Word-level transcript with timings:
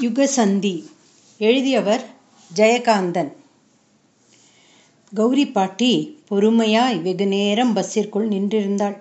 யுகசந்தி 0.00 0.84
எழுதியவர் 1.38 2.02
ஜெயகாந்தன். 2.56 3.32
கௌரி 5.14 5.46
பாட்டி 5.46 6.18
பொறுமையாய் 6.30 7.02
வெகு 7.02 7.26
நேரம் 7.26 7.72
பஸ்ஸிற்குள் 7.72 8.28
நின்றிருந்தாள். 8.28 8.96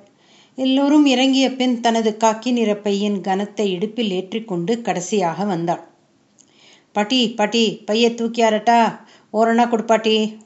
எல்லோரும் 0.55 1.05
இறங்கிய 1.05 1.51
பின் 1.51 1.81
தனது 1.81 2.17
காக்கி 2.17 2.51
நிற 2.51 2.73
கனத்தை 3.21 3.65
இடுப்பில் 3.65 4.11
ஏற்றிக்கொண்டு 4.11 4.81
கடைசியாக 4.81 5.45
வந்தாள். 5.45 5.83
பாட்டி 6.93 7.29
பாட்டி 7.29 7.83
பையை 7.85 8.11
தூக்கியாரட்டா 8.11 8.99
ஓரணா 9.33 9.65
கொடுப்பாட்டி 9.69 10.37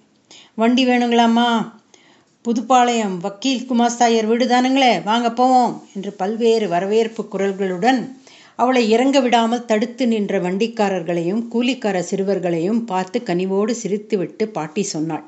வண்டி 0.55 0.85
வேணுங்களாம்மா? 0.85 1.71
புதுப்பாளையம் 2.45 3.17
வக்கீல் 3.17 3.67
குமாஸ்தாயர் 3.69 4.25
வீடு 4.25 4.45
தானுங்களே 4.45 5.03
வாங்க 5.03 5.31
போவோம் 5.31 5.83
என்று 5.93 6.13
பல்வேறு 6.13 6.67
வரவேற்பு 6.67 7.27
குரல்களுடன் 7.31 8.19
அவளை 8.61 8.81
இறங்க 8.89 9.17
விடாமல் 9.19 9.65
தடுத்து 9.65 10.07
நின்ற 10.07 10.39
வண்டிக்காரர்களையும் 10.39 11.43
கூலிக்கார 11.53 11.97
சிறுவர்களையும் 12.09 12.81
பார்த்து 12.85 13.19
கனிவோடு 13.19 13.73
சிரித்துவிட்டு 13.83 14.43
பாட்டி 14.57 14.83
சொன்னாள். 14.83 15.23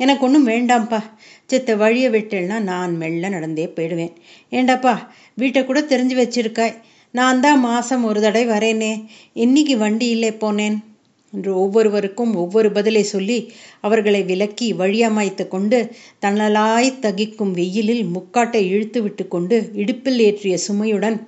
எனக்கு 0.00 0.24
ஒன்றும் 0.26 0.46
வேண்டாம்ப்பா. 0.46 1.00
சித்த 1.46 1.74
வழியை 1.76 2.10
விட்டேன்னா 2.12 2.58
நான் 2.60 2.92
மெல்ல 2.96 3.28
நடந்தே 3.28 3.66
போயிடுவேன். 3.76 4.12
ஏண்டாப்பா 4.52 4.94
வீட்டை 5.34 5.62
கூட 5.64 5.80
தெரிஞ்சு 5.80 6.16
வச்சிருக்காய். 6.20 6.76
நான் 7.14 7.40
தான் 7.40 7.60
மாதம் 7.60 8.04
ஒரு 8.04 8.20
தடவை 8.20 8.46
வரேனே. 8.54 8.92
இன்னைக்கு 9.36 9.76
வண்டி 9.78 10.08
இல்லை 10.08 10.32
போனேன். 10.32 10.78
என்று 11.32 11.50
ஒவ்வொருவருக்கும் 11.56 12.32
ஒவ்வொரு 12.34 12.68
பதிலை 12.72 13.02
சொல்லி 13.04 13.36
அவர்களை 13.80 14.22
விலக்கி 14.22 14.68
வழியமைத்து 14.72 15.44
கொண்டு 15.48 15.78
தன்னலாய் 16.24 16.90
தகிக்கும் 17.00 17.52
வெயிலில் 17.52 18.04
முக்காட்டை 18.14 18.62
இழுத்து 18.72 19.00
விட்டு 19.02 19.26
கொண்டு 19.28 19.58
இடுப்பில் 19.74 20.20
ஏற்றிய 20.20 20.56
சுமையுடன் 20.68 21.18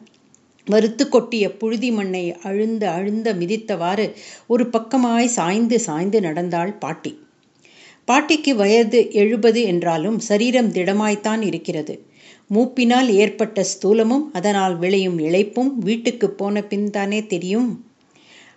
வறுத்து 0.67 1.09
கொட்டிய 1.09 1.45
புழுதி 1.51 1.91
மண்ணை 1.91 2.35
அழுந்த 2.43 2.91
அழுந்த 2.91 3.29
மிதித்தவாறு 3.35 4.07
ஒரு 4.47 4.65
பக்கமாய் 4.67 5.27
சாய்ந்து 5.27 5.81
சாய்ந்து 5.81 6.21
நடந்தாள் 6.21 6.73
பாட்டி. 6.75 7.13
பாட்டிக்கு 8.05 8.53
வயது 8.55 9.01
எழுபது 9.13 9.63
என்றாலும் 9.63 10.19
சரீரம் 10.19 10.71
திடமாய்த்தான் 10.73 11.43
இருக்கிறது. 11.43 11.95
மூப்பினால் 12.51 13.09
ஏற்பட்ட 13.09 13.65
ஸ்தூலமும் 13.65 14.25
அதனால் 14.33 14.77
விளையும் 14.77 15.19
இழைப்பும் 15.19 15.73
வீட்டுக்கு 15.79 16.31
போன 16.31 16.63
பின் 16.63 16.91
தானே 16.91 17.27
தெரியும். 17.27 17.71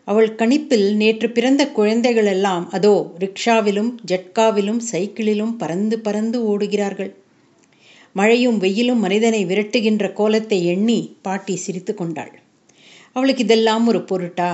அவள் 0.08 0.31
கணிப்பில் 0.35 0.87
நேற்று 0.95 1.27
பிறந்த 1.31 1.63
குழந்தைகளெல்லாம் 1.77 2.65
அதோ 2.69 2.95
ரிக்ஷாவிலும் 3.19 3.91
ஜட்காவிலும் 4.11 4.81
சைக்கிளிலும் 4.91 5.55
பறந்து 5.58 5.99
பறந்து 5.99 6.39
ஓடுகிறார்கள். 6.52 7.13
மழையும் 8.16 8.58
வெயிலும் 8.58 8.99
மனிதனை 8.99 9.45
விரட்டுகின்ற 9.45 10.13
கோலத்தை 10.13 10.66
எண்ணி 10.66 10.99
பாட்டி 11.21 11.55
சிரித்து 11.55 11.94
கொண்டாள். 11.94 12.33
அவளுக்கு 13.13 13.44
இதெல்லாம் 13.44 13.88
ஒரு 13.88 13.99
பொருட்டா? 13.99 14.52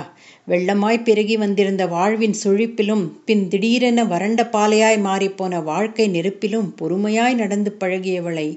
வெள்ளமாய் 0.48 1.04
பெருகி 1.04 1.38
வந்திருந்த 1.38 1.88
வாழ்வின் 1.88 2.36
சுழிப்பிலும் 2.44 3.04
பின் 3.26 3.48
திடீரென 3.48 4.04
வறண்ட 4.04 4.42
பாலையாய் 4.52 5.00
மாறிப்போன 5.02 5.64
வாழ்க்கை 5.64 6.08
நெருப்பிலும் 6.10 6.70
பொறுமையாய் 6.82 7.36
நடந்து 7.36 7.78
பழகியவளை 7.80 8.48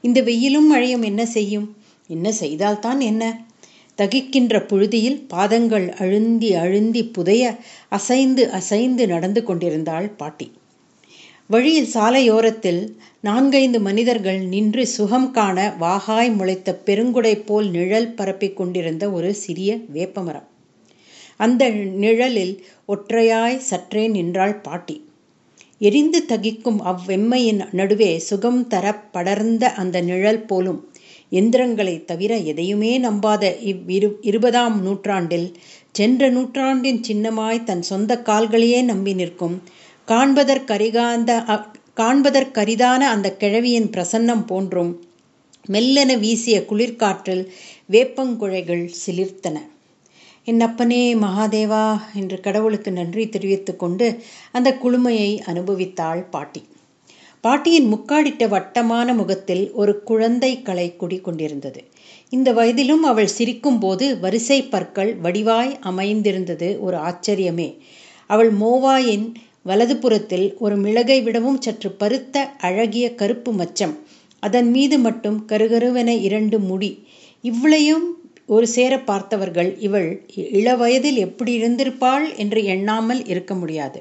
இந்த 0.00 0.20
வெயிலும் 0.22 0.66
மழையும் 0.66 1.02
என்ன 1.02 1.26
செய்யும்? 1.26 1.76
என்ன 2.10 2.32
செய்தால்தான் 2.32 3.00
என்ன? 3.00 3.22
தகிக்கின்ற 3.98 4.54
புழுதியில் 4.66 5.18
பாதங்கள் 5.28 5.86
அழுந்தி 5.98 6.50
அழுந்தி 6.54 7.02
புதைய 7.12 7.44
அசைந்து 7.88 8.50
அசைந்து 8.50 9.06
நடந்து 9.06 9.42
கொண்டிருந்தாள் 9.42 10.08
பாட்டி. 10.10 10.52
வழியில் 11.50 11.90
சாலையோரத்தில் 11.94 12.80
நான்கைந்து 13.20 13.80
மனிதர்கள் 13.80 14.38
நின்று 14.44 14.86
சுகம் 14.86 15.30
காண 15.30 15.58
வாகாய் 15.80 16.30
முளைத்த 16.34 16.78
பெருங்குடை 16.86 17.34
போல் 17.44 17.68
நிழல் 17.70 18.08
பரப்பிக் 18.14 18.56
கொண்டிருந்த 18.56 19.10
ஒரு 19.10 19.34
சிறிய 19.34 19.76
வேப்பமரம். 19.92 20.46
அந்த 21.36 21.62
நிழலில் 21.96 22.54
ஒற்றையாய் 22.88 23.60
சற்றே 23.60 24.04
நின்றாள் 24.08 24.56
பாட்டி. 24.60 24.96
எரிந்து 25.80 26.20
தகிக்கும் 26.28 26.80
அவ்வெம்மையின் 26.84 27.62
நடுவே 27.70 28.18
சுகம் 28.18 28.66
தர 28.66 28.84
படர்ந்த 29.12 29.72
அந்த 29.74 30.00
நிழல் 30.00 30.44
போலும் 30.44 30.80
எந்திரங்களை 31.32 32.04
தவிர 32.04 32.36
எதையுமே 32.44 32.92
நம்பாத 32.98 33.44
இவ்விரு 33.62 34.08
இருபதாம் 34.20 34.76
நூற்றாண்டில் 34.82 35.48
சென்ற 35.92 36.28
நூற்றாண்டின் 36.30 37.00
சின்னமாய் 37.08 37.64
தன் 37.64 37.82
சொந்த 37.82 38.22
கால்களையே 38.26 38.80
நம்பி 38.82 39.14
நிற்கும் 39.14 39.56
காண்பதற்கரிகாந்த 40.08 41.30
காண்பதற்கரிதான 41.96 43.00
அந்த 43.14 43.28
கிழவியின் 43.32 43.88
பிரசன்னம் 43.90 44.44
போன்றும் 44.46 44.92
மெல்லென 45.68 46.10
வீசிய 46.18 46.56
குளிர்காற்றில் 46.70 47.42
வேப்பங்குழைகள் 47.90 48.84
சிலிர்த்தன. 49.00 49.56
என்னப்பனே 50.46 51.00
மகாதேவா 51.22 51.86
என்று 52.14 52.36
கடவுளுக்கு 52.40 52.92
நன்றி 52.92 53.24
தெரிவித்து 53.28 53.76
கொண்டு 53.76 54.06
அந்த 54.52 54.70
குளுமையை 54.82 55.30
அனுபவித்தாள் 55.46 56.22
பாட்டி. 56.30 56.62
பாட்டியின் 57.44 57.88
முக்காடிட்ட 57.94 58.44
வட்டமான 58.48 59.08
முகத்தில் 59.14 59.64
ஒரு 59.72 60.02
குழந்தை 60.02 60.52
களை 60.62 60.86
குடிக்கொண்டிருந்தது 61.00 61.82
இந்த 62.32 62.52
வயதிலும் 62.52 63.04
அவள் 63.04 63.34
சிரிக்கும் 63.36 63.78
போது 63.78 64.06
வரிசை 64.18 64.60
பற்கள் 64.64 65.12
வடிவாய் 65.16 65.72
அமைந்திருந்தது 65.80 66.70
ஒரு 66.80 66.96
ஆச்சரியமே. 66.96 67.68
அவள் 68.30 68.52
மோவாயின் 68.54 69.26
வலதுபுறத்தில் 69.66 70.54
ஒரு 70.58 70.76
மிளகை 70.76 71.22
விடவும் 71.22 71.60
சற்று 71.60 71.90
பருத்த 71.92 72.36
அழகிய 72.58 73.14
கருப்பு 73.14 73.52
மச்சம். 73.52 73.94
அதன் 74.42 74.70
மீது 74.70 74.98
மட்டும் 74.98 75.38
கருகருவென 75.48 76.08
இரண்டு 76.20 76.58
முடி. 76.60 76.90
இவ்வளையும் 77.44 78.04
ஒரு 78.46 78.66
சேர 78.66 78.92
பார்த்தவர்கள் 79.00 79.78
இவள் 79.78 80.08
இளவயதில் 80.34 81.16
எப்படி 81.16 81.52
இருந்திருப்பாள்? 81.60 82.36
என்று 82.36 82.64
எண்ணாமல் 82.64 83.24
இருக்க 83.24 83.54
முடியாது. 83.54 84.00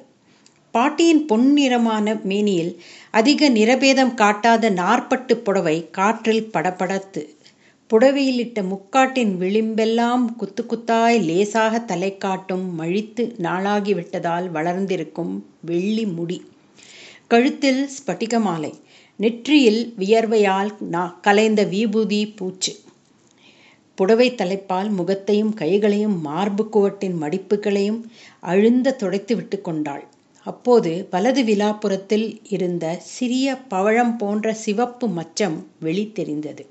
பாட்டியின் 0.74 1.26
பொன்னிறமான 1.30 2.24
மேனியில் 2.24 2.72
அதிக 3.12 3.50
நிறபேதம் 3.50 4.14
காட்டாத 4.14 4.70
நாற்பட்டு 4.72 5.38
புடவை 5.38 5.78
காற்றில் 5.92 6.50
படபடத்து 6.54 7.22
புடவையிலிட்ட 7.90 8.60
முக்காட்டின் 8.64 9.34
விளிம்பெல்லாம் 9.38 10.36
குத்து 10.36 10.64
குத்தாய் 10.64 11.18
லேசாக 11.24 11.80
தலை 11.80 12.18
காட்டும் 12.18 12.76
மழித்து 12.76 13.36
நாளாகிவிட்டதால் 13.38 14.50
வளர்ந்திருக்கும் 14.52 15.34
வெள்ளி 15.62 16.06
முடி. 16.06 16.38
கழுத்தில் 17.28 17.90
ஸ்பட்டிக 17.96 18.40
மாலை 18.40 18.74
நெற்றியில் 19.20 19.94
வியர்வையால் 19.98 20.72
கலைந்த 21.22 21.64
வீபூதி 21.66 22.34
பூச்சு. 22.36 22.74
புடவை 23.98 24.36
தலைப்பால் 24.36 24.90
முகத்தையும் 24.90 25.54
கைகளையும் 25.54 26.22
மார்பு 26.22 26.66
குவட்டின் 26.74 27.18
மடிப்புகளையும் 27.22 28.02
அழுந்த 28.40 28.92
துடைத்து 28.92 29.36
விட்டு 29.36 29.62
கொண்டாள். 29.62 30.04
அப்போது 30.46 31.08
வலது 31.12 31.44
விழாப்புறத்தில் 31.44 32.28
இருந்த 32.48 32.96
சிறிய 32.98 33.56
பவழம் 33.68 34.18
போன்ற 34.18 34.54
சிவப்பு 34.54 35.08
மச்சம் 35.08 35.58
வெளி 35.80 36.12
தெரிந்தது 36.14 36.66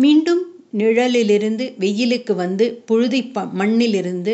மீண்டும் 0.00 0.42
நிழலிலிருந்து 0.78 1.64
வெயிலுக்கு 1.78 2.32
வந்து 2.34 2.66
புழுதி 2.86 3.20
ப 3.28 3.44
மண்ணிலிருந்து 3.54 4.32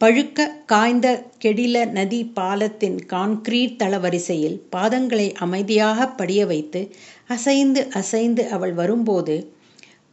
பழுக்க 0.00 0.46
காய்ந்த 0.66 1.08
கெடில 1.44 1.76
நதி 1.90 2.20
பாலத்தின் 2.34 2.96
கான்கிரீட் 3.06 3.76
தளவரிசையில் 3.76 4.56
பாதங்களை 4.72 5.26
அமைதியாக 5.38 6.08
படிய 6.12 6.40
வைத்து 6.46 6.80
அசைந்து 7.26 7.82
அசைந்து 7.92 8.42
அவள் 8.48 8.74
வரும்போது 8.74 9.36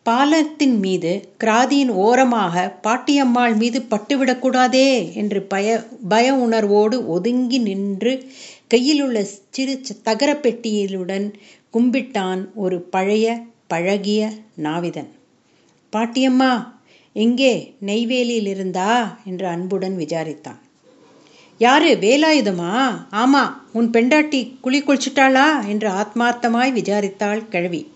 பாலத்தின் 0.05 0.77
மீது 0.79 1.11
கிராதியின் 1.43 1.91
ஓரமாக 1.97 2.63
பாட்டியம்மாள் 2.83 3.55
மீது 3.55 3.79
பட்டுவிடக்கூடாதே 3.89 4.87
என்று 5.13 5.39
பய 5.43 5.67
பய 6.09 6.33
உணர்வோடு 6.37 6.97
ஒதுங்கி 7.07 7.59
நின்று 7.59 8.13
கையிலுள்ள 8.67 9.17
சிறு 9.49 9.75
தகர 10.03 10.31
பெட்டியிலுடன் 10.41 11.27
கும்பிட்டான் 11.73 12.41
ஒரு 12.55 12.79
பழைய 12.89 13.27
பழகிய 13.67 14.31
நாவிதன். 14.63 15.09
பாட்டியம்மா 15.93 16.71
எங்கே 17.13 17.75
நெய்வேலியில் 17.85 18.47
இருந்தா 18.47 19.17
என்று 19.25 19.47
அன்புடன் 19.47 19.97
விசாரித்தான். 19.97 20.59
யாரு? 21.57 21.97
வேலாயுதமா? 22.01 22.71
ஆமா 23.11 23.53
உன் 23.73 23.89
பெண்டாட்டி 23.89 24.57
குழி 24.61 24.81
குளிச்சுட்டாளா 24.81 25.67
என்று 25.67 25.89
ஆத்மார்த்தமாய் 25.89 26.71
விசாரித்தாள் 26.71 27.47
கிழவி. 27.47 27.91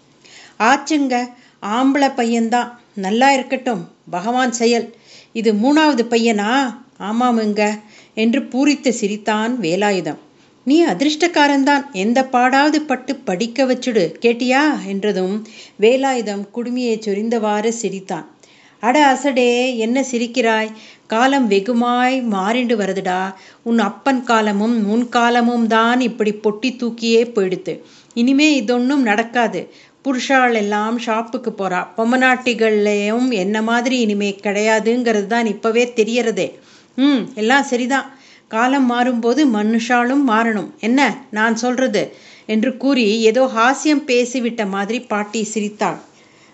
ஆச்சுங்க 0.59 1.29
ஆம்பளை 1.61 2.09
பையன்தான் 2.09 2.71
நல்லா 2.93 3.33
இருக்கட்டும் 3.33 3.91
பகவான் 4.09 4.51
செயல். 4.51 4.95
இது 5.33 5.53
மூணாவது 5.53 6.03
பையனா? 6.09 6.75
ஆமாமுங்க 6.99 7.79
என்று 8.13 8.39
பூரித்து 8.41 8.89
சிரித்தான் 8.89 9.59
வேலாயுதம். 9.59 10.25
நீ 10.67 10.85
அதிர்ஷ்டக்காரன்தான். 10.85 11.91
எந்த 11.91 12.27
பாடாவது 12.31 12.75
பட்டு 12.75 13.15
படிக்க 13.15 13.65
வச்சுடு. 13.65 14.13
கேட்டியா? 14.21 14.85
என்றதும் 14.87 15.47
வேலாயுதம் 15.81 16.47
குடுமியை 16.55 16.99
சொரிந்தவாறு 16.99 17.69
சிரித்தான். 17.69 18.35
அட 18.79 19.13
அசடே 19.13 19.77
என்ன 19.77 20.05
சிரிக்கிறாய்? 20.11 20.71
காலம் 21.07 21.49
வெகுமாய் 21.51 22.23
மாறிண்டு 22.23 22.75
வருதுடா. 22.77 23.33
உன் 23.63 23.79
அப்பன் 23.79 24.23
காலமும் 24.23 24.89
உன் 24.89 25.09
காலமும் 25.09 25.67
தான் 25.67 25.99
இப்படி 25.99 26.31
பொட்டி 26.31 26.75
தூக்கியே 26.75 27.23
போயிடுத்து. 27.23 27.81
இனிமே 28.13 28.61
இதொன்னும் 28.61 29.01
நடக்காது. 29.01 29.71
புருஷாள் 30.03 30.53
எல்லாம் 30.53 30.99
ஷாப்புக்கு 30.99 31.53
போறா. 31.57 31.87
பொம்மநாட்டிகள்லையும் 31.97 33.33
என்ன 33.33 33.61
மாதிரி 33.61 33.99
இனிமே 33.99 34.39
கிடையாதுங்கிறது 34.43 35.25
தான் 35.25 35.45
இப்பவே 35.45 35.93
தெரியறதே. 35.95 36.53
ம் 36.95 37.29
எல்லாம் 37.35 37.63
சரிதான். 37.63 38.16
காலம் 38.47 38.87
மாறும்போது 38.91 39.41
மனுஷாலும் 39.53 40.23
மாறணும். 40.27 40.69
என்ன? 40.79 40.99
நான் 41.31 41.55
சொல்றது. 41.55 42.15
என்று 42.45 42.77
கூறி 42.77 43.21
ஏதோ 43.21 43.45
ஹாஸ்யம் 43.55 44.03
பேசிவிட்ட 44.07 44.67
மாதிரி 44.67 44.99
பாட்டி 45.01 45.43
சிரித்தாள். 45.43 45.97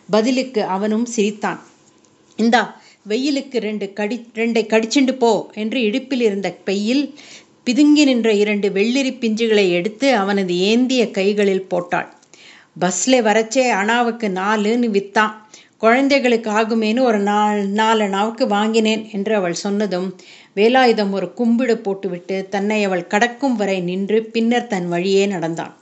பதிலுக்கு 0.09 0.63
அவனும் 0.63 1.05
சிரித்தான். 1.05 1.59
இந்தா 2.39 2.81
வெயிலுக்கு 3.09 3.57
ரெண்டு 3.59 3.93
கடி 3.93 4.17
ரெண்டை 4.35 4.63
கடிச்சுண்டு 4.65 5.11
போ 5.11 5.51
என்று 5.53 5.81
இடுப்பில் 5.81 6.21
இருந்த 6.21 6.49
பையில் 6.63 7.03
பிதுங்கி 7.65 8.03
நின்ற 8.03 8.33
இரண்டு 8.33 8.69
வெள்ளிரி 8.69 9.11
பிஞ்சுகளை 9.21 9.69
எடுத்து 9.71 10.15
அவனது 10.15 10.57
ஏந்திய 10.57 11.11
கைகளில் 11.11 11.67
போட்டாள். 11.67 12.09
பஸ்ல 12.81 13.15
வரச்சே 13.27 13.65
அணாவுக்கு 13.81 14.27
நாலுன்னு 14.39 14.87
வித்தான். 14.97 15.33
குழந்தைகளுக்கு 15.77 16.49
ஆகுமேனு 16.51 17.01
ஒரு 17.01 17.19
நாள் 17.19 17.65
நாலு 17.67 18.03
அணாவுக்கு 18.03 18.47
வாங்கினேன் 18.47 19.09
என்று 19.11 19.35
அவள் 19.35 19.53
சொன்னதும் 19.53 20.07
வேலாயுதம் 20.55 21.09
ஒரு 21.09 21.33
கும்பிடு 21.33 21.77
போட்டுவிட்டு 21.77 22.47
தன்னை 22.49 22.83
அவள் 22.83 23.07
கடக்கும் 23.07 23.55
வரை 23.55 23.81
நின்று 23.81 24.23
பின்னர் 24.23 24.67
தன் 24.67 24.87
வழியே 24.87 25.25
நடந்தான். 25.25 25.77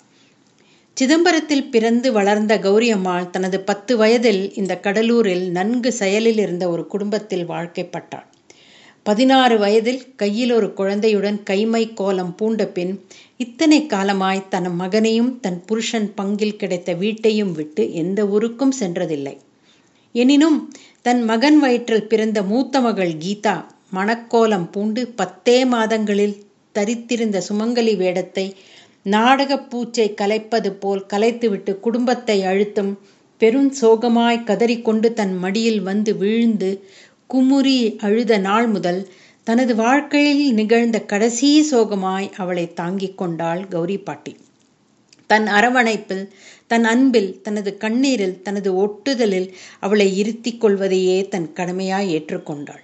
சிதம்பரத்தில் 0.98 1.70
பிறந்து 1.70 2.12
வளர்ந்த 2.12 2.58
கௌரியம்மாள் 2.58 3.30
தனது 3.30 3.60
பத்து 3.60 3.98
வயதில் 3.98 4.54
இந்த 4.54 4.80
கடலூரில் 4.80 5.50
நன்கு 5.50 5.92
செயலில் 5.92 6.38
இருந்த 6.38 6.70
ஒரு 6.70 6.88
குடும்பத்தில் 6.88 7.50
வாழ்க்கைப்பட்டாள். 7.50 8.28
பதினாறு 9.04 9.58
வயதில் 9.58 10.16
கையில் 10.16 10.52
ஒரு 10.52 10.74
குழந்தையுடன் 10.74 11.44
கைமை 11.50 11.94
கோலம் 11.94 12.36
பூண்ட 12.36 12.68
பின் 12.68 13.06
இத்தனை 13.38 13.86
காலமாய் 13.86 14.48
தன் 14.50 14.76
மகனையும் 14.76 15.40
தன் 15.40 15.66
புருஷன் 15.66 16.14
பங்கில் 16.18 16.56
கிடைத்த 16.56 16.94
வீட்டையும் 16.94 17.52
விட்டு 17.52 17.94
எந்த 17.94 18.28
ஊருக்கும் 18.28 18.74
சென்றதில்லை. 18.80 19.38
எனினும் 20.12 20.74
தன் 21.02 21.22
மகன் 21.24 21.60
வயிற்றில் 21.60 22.08
பிறந்த 22.08 22.44
மூத்த 22.44 22.82
மகள் 22.82 23.14
கீதா 23.18 23.56
மணக்கோலம் 23.92 24.68
பூண்டு 24.72 25.08
பத்தே 25.08 25.66
மாதங்களில் 25.66 26.36
தரித்திருந்த 26.76 27.38
சுமங்கலி 27.50 27.98
வேடத்தை 27.98 28.46
நாடகப் 29.06 29.66
பூச்சை 29.72 30.06
கலைப்பது 30.14 30.70
போல் 30.74 31.06
கலைத்துவிட்டு 31.14 31.80
குடும்பத்தை 31.80 32.44
அழுத்தும் 32.44 32.92
பெரும் 33.42 33.72
சோகமாய் 33.82 34.44
கதறிக்கொண்டு 34.44 35.14
தன் 35.14 35.34
மடியில் 35.38 35.82
வந்து 35.82 36.16
வீழ்ந்து 36.16 36.70
குமுறி 37.28 37.98
அழுத 37.98 38.38
நாள் 38.38 38.68
முதல் 38.68 39.02
தனது 39.44 39.76
வாழ்க்கையில் 39.76 40.54
நிகழ்ந்த 40.54 41.02
கடைசி 41.02 41.68
சோகமாய் 41.72 42.30
அவளை 42.38 42.74
தாங்கிக் 42.74 43.18
கொண்டாள் 43.18 43.68
கௌரி 43.68 43.98
பாட்டி. 43.98 44.34
தன் 45.30 45.48
அரவணைப்பில் 45.48 46.24
தன் 46.68 46.84
அன்பில் 46.84 47.42
தனது 47.42 47.78
கண்ணீரில் 47.78 48.42
தனது 48.42 48.70
ஒட்டுதலில் 48.76 49.50
அவளை 49.80 50.18
இருத்திக் 50.18 50.62
கொள்வதையே 50.62 51.28
தன் 51.28 51.50
கடமையாய் 51.56 52.12
ஏற்றுக்கொண்டாள். 52.12 52.84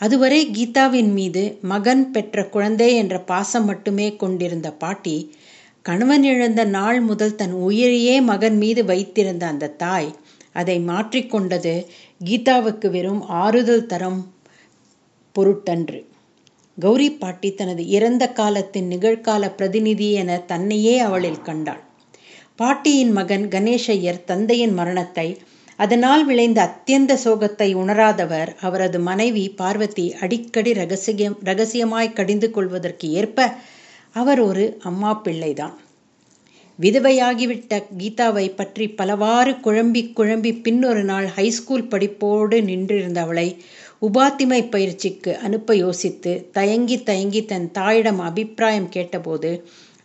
அதுவரை 0.00 0.40
கீதாவின் 0.50 1.12
மீது 1.12 1.42
மகன் 1.62 2.10
பெற்ற 2.10 2.44
குழந்தை 2.46 2.96
என்ற 2.96 3.14
பாசம் 3.20 3.64
மட்டுமே 3.64 4.16
கொண்டிருந்த 4.16 4.68
பாட்டி 4.72 5.16
கணவன் 5.82 6.24
இழந்த 6.24 6.62
நாள் 6.64 7.00
முதல் 7.00 7.34
தன் 7.34 7.52
உயிரையே 7.52 8.20
மகன் 8.20 8.56
மீது 8.56 8.84
வைத்திருந்த 8.84 9.46
அந்த 9.46 9.74
தாய் 9.76 10.10
அதை 10.52 10.76
மாற்றிக்கொண்டது 10.80 11.74
கீதாவுக்கு 12.24 12.90
வெறும் 12.90 13.22
ஆறுதல் 13.28 13.86
தரம் 13.86 14.20
பொருட்டன்று. 15.32 16.00
கௌரி 16.78 17.10
பாட்டி 17.12 17.54
தனது 17.54 17.82
இறந்த 17.88 18.24
காலத்தின் 18.28 18.88
நிகழ்கால 18.90 19.54
பிரதிநிதி 19.54 20.12
என 20.12 20.38
தன்னையே 20.46 20.98
அவளில் 20.98 21.42
கண்டாள். 21.42 21.82
பாட்டியின் 22.56 23.12
மகன் 23.12 23.46
கணேசையர் 23.48 24.24
தந்தையின் 24.24 24.74
மரணத்தை 24.74 25.28
அதனால் 25.78 26.24
விளைந்த 26.24 26.60
அத்தியந்த 26.62 27.12
சோகத்தை 27.24 27.68
உணராதவர் 27.74 28.50
அவரது 28.60 28.98
மனைவி 29.00 29.44
பார்வதி 29.50 30.06
அடிக்கடி 30.20 30.72
ரகசியம் 30.72 31.36
ரகசியமாய் 31.44 32.12
கடிந்து 32.12 32.50
கொள்வதற்கு 32.50 33.08
ஏற்ப 33.10 33.38
அவர் 34.16 34.40
ஒரு 34.40 34.64
அம்மா 34.82 35.12
பிள்ளைதான். 35.14 35.76
விதவையாகிவிட்ட 36.78 37.72
கீதாவை 37.98 38.44
பற்றி 38.54 38.84
பலவாறு 38.88 39.52
குழம்பி 39.64 40.02
குழம்பி 40.16 40.52
பின்னொரு 40.62 41.02
நாள் 41.02 41.26
ஹைஸ்கூல் 41.36 41.88
படிப்போடு 41.88 42.58
நின்றிருந்த 42.62 43.20
அவளை 43.20 43.48
உபாத்திமை 44.02 44.60
பயிற்சிக்கு 44.68 45.32
அனுப்ப 45.38 45.76
யோசித்து 45.76 46.32
தயங்கி 46.52 47.02
தயங்கி 47.02 47.42
தன் 47.44 47.68
தாயிடம் 47.70 48.20
அபிப்பிராயம் 48.20 48.88
கேட்டபோது 48.88 49.50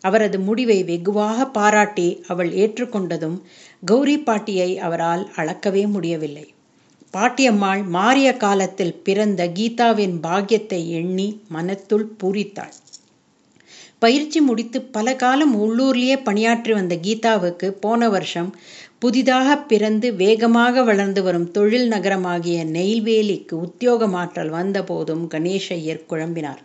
அவரது 0.04 0.40
முடிவை 0.40 0.84
வெகுவாக 0.84 1.46
பாராட்டி 1.48 2.08
அவள் 2.28 2.52
ஏற்றுக்கொண்டதும் 2.54 3.38
கௌரி 3.84 4.18
பாட்டியை 4.18 4.68
அவரால் 4.78 5.24
அளக்கவே 5.36 5.84
முடியவில்லை. 5.88 6.46
பாட்டியம்மாள் 7.14 7.82
மாறிய 7.88 8.30
காலத்தில் 8.38 8.96
பிறந்த 9.04 9.42
கீதாவின் 9.48 10.16
பாக்கியத்தை 10.20 10.80
எண்ணி 10.90 11.28
மனத்துள் 11.54 12.06
பூரித்தாள். 12.22 12.74
பயிற்சி 14.00 14.40
முடித்து 14.42 14.78
பல 14.96 15.16
காலம் 15.16 15.54
உள்ளூர்லேயே 15.62 16.16
பணியாற்றி 16.24 16.74
வந்த 16.74 16.96
கீதாவுக்கு 16.96 17.68
போன 17.84 18.10
வருஷம் 18.10 18.50
புதிதாக 19.00 19.58
பிறந்து 19.72 20.08
வேகமாக 20.14 20.84
வளர்ந்து 20.84 21.24
வரும் 21.24 21.52
தொழில் 21.52 21.88
நகரமாகிய 21.88 22.60
நெய்வேலிக்கு 22.76 23.56
உத்தியோக 23.68 24.08
மாற்றல் 24.08 24.50
வந்தபோதும் 24.50 25.24
கணேஷையர் 25.28 26.06
குழம்பினார். 26.10 26.62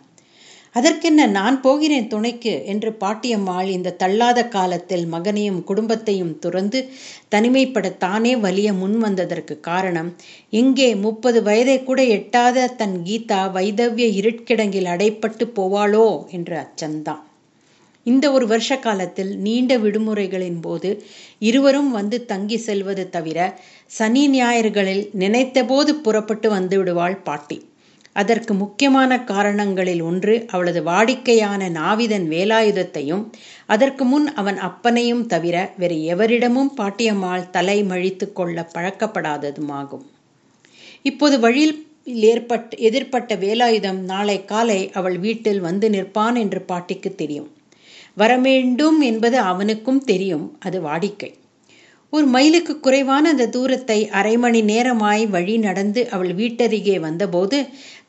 அதற்கென்ன 0.79 1.27
நான் 1.29 1.57
போகிறேன் 1.61 2.07
துணைக்கு? 2.07 2.53
என்று 2.65 2.89
பாட்டியம்மாள் 2.99 3.69
இந்த 3.69 3.95
தள்ளாத 3.95 4.39
காலத்தில் 4.47 5.05
மகனையும் 5.07 5.63
குடும்பத்தையும் 5.63 6.33
துறந்து 6.39 6.79
தனிமைப்பட 7.29 7.87
தானே 7.97 8.33
வலிய 8.37 8.69
முன் 8.73 8.97
வந்ததற்கு 8.97 9.55
காரணம் 9.59 10.09
இங்கே 10.53 10.89
முப்பது 10.97 11.41
வயதை 11.43 11.77
கூட 11.83 12.03
எட்டாத 12.09 12.67
தன் 12.77 12.97
கீதா 13.05 13.41
வைதவிய 13.51 14.07
இருட்கிடங்கில் 14.19 14.91
அடைப்பட்டு 14.95 15.45
போவாளோ? 15.57 16.07
என்ற 16.31 16.51
அச்சம்தான் 16.63 17.23
இந்த 18.05 18.25
ஒரு 18.31 18.45
வருஷ 18.47 18.71
காலத்தில் 18.77 19.31
நீண்ட 19.37 19.71
விடுமுறைகளின் 19.77 20.61
போது 20.61 20.89
இருவரும் 21.39 21.91
வந்து 21.91 22.17
தங்கி 22.25 22.57
செல்வது 22.57 23.09
தவிர 23.09 23.39
சனி 23.97 24.23
ஞாயிறுகளில் 24.29 25.03
நினைத்தபோது 25.19 25.93
புறப்பட்டு 26.05 26.49
வந்து 26.49 26.77
விடுவாள் 26.77 27.17
பாட்டி. 27.21 27.57
அதற்கு 28.13 28.53
முக்கியமான 28.53 29.23
காரணங்களில் 29.23 30.01
ஒன்று 30.01 30.45
அவளது 30.47 30.83
வாடிக்கையான 30.83 31.69
நாவிதன் 31.69 32.25
வேலாயுதத்தையும் 32.27 33.29
அதற்கு 33.65 34.05
முன் 34.05 34.33
அவன் 34.33 34.57
அப்பனையும் 34.57 35.25
தவிர 35.25 35.73
வேறு 35.77 35.95
எவரிடமும் 35.95 36.71
பாட்டியம்மாள் 36.77 37.49
தலை 37.49 37.83
மழித்து 37.83 38.33
கொள்ள 38.33 38.69
பழக்கப்படாததுமாகும். 38.73 40.05
இப்போது 41.01 41.39
வழியில் 41.39 41.87
ஏற்பட்ட 42.03 42.77
எதிர்ப்பட்ட 42.77 43.35
வேலாயுதம் 43.35 43.97
நாளை 43.97 44.45
காலை 44.45 44.91
அவள் 44.91 45.17
வீட்டில் 45.17 45.59
வந்து 45.59 45.89
நிற்பான் 45.89 46.37
என்று 46.37 46.61
பாட்டிக்கு 46.61 47.15
தெரியும். 47.15 47.49
வரவேண்டும் 48.15 49.01
என்பது 49.01 49.39
அவனுக்கும் 49.39 50.03
தெரியும் 50.03 50.57
அது 50.59 50.81
வாடிக்கை. 50.81 51.38
ஒரு 52.13 52.25
மைலுக்கு 52.25 52.79
குறைவான 52.79 53.29
அந்த 53.29 53.45
தூரத்தை 53.47 53.97
அரை 54.09 54.37
மணி 54.37 54.61
நேரமாய் 54.61 55.23
வழி 55.29 55.57
நடந்து 55.57 56.09
அவள் 56.09 56.31
வீட்டருகே 56.35 56.99
வந்தபோது 56.99 57.57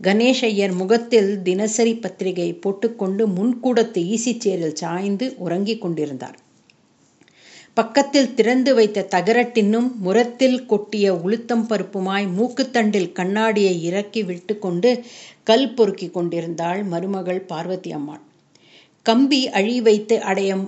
கணேஷையர் 0.05 0.75
முகத்தில் 0.75 1.43
தினசரி 1.43 1.95
பத்திரிகை 1.95 2.53
போட்டுக்கொண்டு 2.55 3.27
முன்கூடத்து 3.29 4.03
ஈசிச்சேரில் 4.15 4.79
சாய்ந்து 4.83 5.35
உறங்கிக் 5.39 5.81
கொண்டிருந்தார். 5.81 6.39
பக்கத்தில் 7.75 8.35
திறந்து 8.35 8.75
வைத்த 8.75 9.07
தகரட்டின்னும் 9.11 9.91
முரத்தில் 9.99 10.67
கொட்டிய 10.67 11.13
உளுத்தம் 11.25 11.67
பருப்புமாய் 11.69 12.27
மூக்குத்தண்டில் 12.39 13.13
கண்ணாடியை 13.13 13.83
இறக்கி 13.83 14.23
விட்டு 14.23 14.59
கொண்டு 14.59 14.91
கல் 15.43 15.73
பொறுக்கி 15.75 16.11
கொண்டிருந்தாள் 16.11 16.83
மருமகள் 16.85 17.47
பார்வதி 17.47 17.93
அம்மாள். 17.93 18.23
கம்பி 19.07 19.49
அழி 19.49 19.81
வைத்து 19.81 20.17
அடையம் 20.23 20.65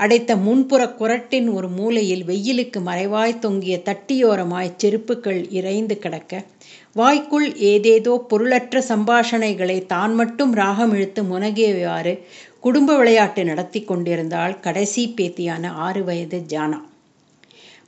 அடைத்த 0.00 0.32
முன்புற 0.36 0.82
குரட்டின் 0.98 1.48
ஒரு 1.52 1.68
மூலையில் 1.68 2.24
வெயிலுக்கு 2.24 2.80
மறைவாய் 2.80 3.38
தொங்கிய 3.38 3.76
தட்டியோரமாய் 3.84 4.76
செருப்புகள் 4.76 5.40
இறைந்து 5.50 5.98
கிடக்க. 5.98 6.44
வாய்க்குள் 6.92 7.54
ஏதேதோ 7.54 8.12
பொருளற்ற 8.28 8.82
சம்பாஷணைகளை 8.88 9.86
தான் 9.86 10.14
மட்டும் 10.14 10.52
ராகம் 10.52 10.92
இழுத்து 10.92 11.22
முனகியவாறு 11.22 12.12
குடும்ப 12.60 12.96
விளையாட்டு 12.96 13.44
நடத்தி 13.44 13.80
கொண்டிருந்தாள் 13.80 14.60
கடைசி 14.60 15.14
பேத்தியான 15.16 15.72
ஆறு 15.86 16.04
வயது 16.04 16.40
ஜானா. 16.48 16.78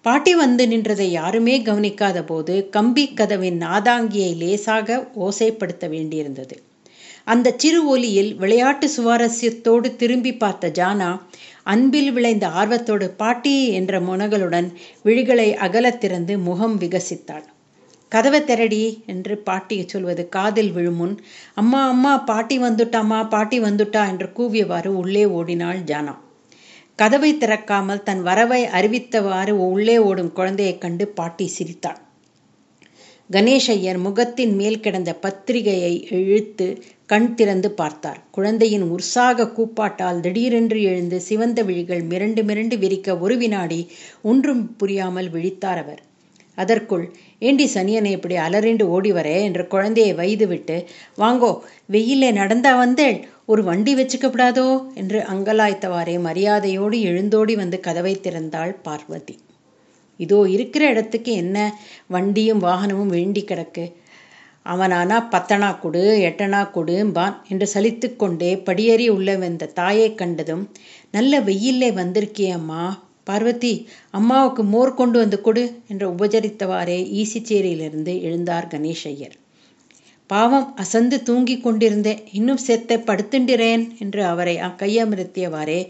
பாட்டி 0.02 0.34
வந்து 0.34 0.66
நின்றதை 0.66 1.08
யாருமே 1.10 1.62
கவனிக்காத 1.62 2.18
போது 2.22 2.56
கம்பி 2.70 3.06
கதவின் 3.12 3.58
நாதாங்கியை 3.62 4.32
லேசாக 4.36 4.98
ஓசைப்படுத்த 5.20 5.86
வேண்டியிருந்தது. 5.88 6.56
அந்த 7.24 7.54
சிறு 7.56 7.80
ஒலியில் 7.86 8.30
விளையாட்டு 8.34 8.86
சுவாரஸ்யத்தோடு 8.96 9.88
திரும்பி 9.96 10.32
பார்த்த 10.34 10.72
ஜானா 10.78 11.10
அன்பில் 11.62 12.12
விளைந்த 12.12 12.48
ஆர்வத்தோடு 12.48 13.10
பாட்டி 13.10 13.68
என்ற 13.68 14.00
முனகளுடன் 14.00 14.68
விழிகளை 15.04 15.54
அகலத் 15.56 15.98
திறந்து 15.98 16.38
முகம் 16.38 16.80
விகசித்தாள். 16.80 17.44
கதவை 18.08 18.44
திரடி 18.44 19.02
என்று 19.06 19.38
பாட்டி 19.38 19.88
சொல்வது 19.88 20.28
காதில் 20.28 20.72
விழுமுன் 20.72 21.18
அம்மா 21.54 21.88
அம்மா 21.88 22.18
பாட்டி 22.18 22.58
வந்துட்டாமா 22.58 23.28
பாட்டி 23.28 23.60
வந்துட்டா 23.60 24.08
என்று 24.08 24.28
கூவியவாறு 24.36 24.86
உள்ளே 24.86 25.24
ஓடினாள் 25.24 25.78
ஜானா. 25.78 26.14
கதவை 26.96 27.34
திறக்காமல் 27.34 28.02
தன் 28.02 28.22
வரவை 28.22 28.64
அறிவித்தவாறு 28.64 29.50
உள்ளே 29.50 29.98
ஓடும் 29.98 30.32
குழந்தையைக் 30.32 30.80
கண்டு 30.80 31.08
பாட்டி 31.08 31.46
சிரித்தாள். 31.46 32.00
கணேஷையர் 33.30 33.98
முகத்தின் 33.98 34.54
மேல் 34.54 34.80
கிடந்த 34.80 35.14
பத்திரிகையை 35.14 36.06
இழுத்து 36.10 36.66
கண் 37.10 37.34
திறந்து 37.34 37.68
பார்த்தார். 37.70 38.20
குழந்தையின் 38.30 38.82
உற்சாக 38.82 39.46
கூப்பாட்டால் 39.48 40.20
திடீரென்று 40.20 40.82
எழுந்து 40.82 41.20
சிவந்த 41.20 41.62
விழிகள் 41.62 42.02
மிரண்டு 42.02 42.42
மிரண்டு 42.42 42.76
விரிக்க 42.78 43.18
ஒரு 43.18 43.36
வினாடி 43.36 43.80
ஒன்றும் 44.22 44.62
புரியாமல் 44.76 45.28
விழித்தார் 45.30 45.80
அவர். 45.80 46.00
அதற்குள் 46.58 47.04
ஏண்டி 47.38 47.66
சனியனை 47.74 48.10
இப்படி 48.10 48.36
அலறிண்டு 48.36 48.84
ஓடி 48.88 49.10
வரே? 49.12 49.36
என்று 49.42 49.62
குழந்தையை 49.66 50.12
வைதுவிட்டு 50.14 50.76
வாங்கோ 51.18 51.50
வெயிலே 51.86 52.30
நடந்தா 52.32 52.72
வந்தேள் 52.76 53.18
ஒரு 53.46 53.62
வண்டி 53.64 53.94
வச்சுக்கப்படாதோ? 53.94 54.68
என்று 54.94 55.20
அங்கலாய்த்தவாறே 55.32 56.16
மரியாதையோடு 56.20 56.98
எழுந்தோடி 57.00 57.56
வந்து 57.56 57.80
கதவை 57.80 58.14
திறந்தாள் 58.16 58.74
பார்வதி. 58.82 59.36
இதோ 60.20 60.40
இருக்கிற 60.48 60.82
இடத்துக்கு 60.88 61.32
என்ன? 61.32 61.56
வண்டியும் 62.06 62.62
வாகனமும் 62.62 63.14
வேண்டி 63.16 63.44
கிடக்கு. 63.44 63.84
அவனானா 64.66 65.18
பத்தனா 65.30 65.78
கொடு 65.78 66.02
எட்டனா 66.28 66.60
கொடும்பான் 66.74 67.36
என்று 67.48 67.66
சலித்து 67.74 68.16
கொண்டே 68.16 68.56
படியேறி 68.58 69.08
உள்ள 69.08 69.36
வந்த 69.36 69.70
தாயை 69.74 70.14
கண்டதும் 70.14 70.64
நல்ல 71.10 71.40
வெயிலே 71.40 71.90
வந்திருக்கியம்மா. 71.92 72.82
பார்வதி 73.24 73.72
அம்மாவுக்கு 74.10 74.62
மோர் 74.64 74.94
கொண்டு 74.94 75.18
வந்து 75.18 75.40
கொடு 75.40 75.62
என்று 75.88 76.06
உபச்சரித்தவாறே 76.10 76.98
ஈசிச்சேரியிலிருந்து 77.20 78.12
எழுந்தார் 78.22 78.70
கணேஷையர். 78.70 79.34
பாவம் 80.30 80.74
அசந்து 80.74 81.22
தூங்கிக் 81.22 81.62
கொண்டிருந்தேன். 81.62 82.20
இன்னும் 82.32 82.56
செத்த 82.56 82.98
படுத்துண்டிறேன் 82.98 83.84
என்று 83.98 84.24
அவரை 84.24 84.56
கையமர்த்தியவாறே 84.82 85.80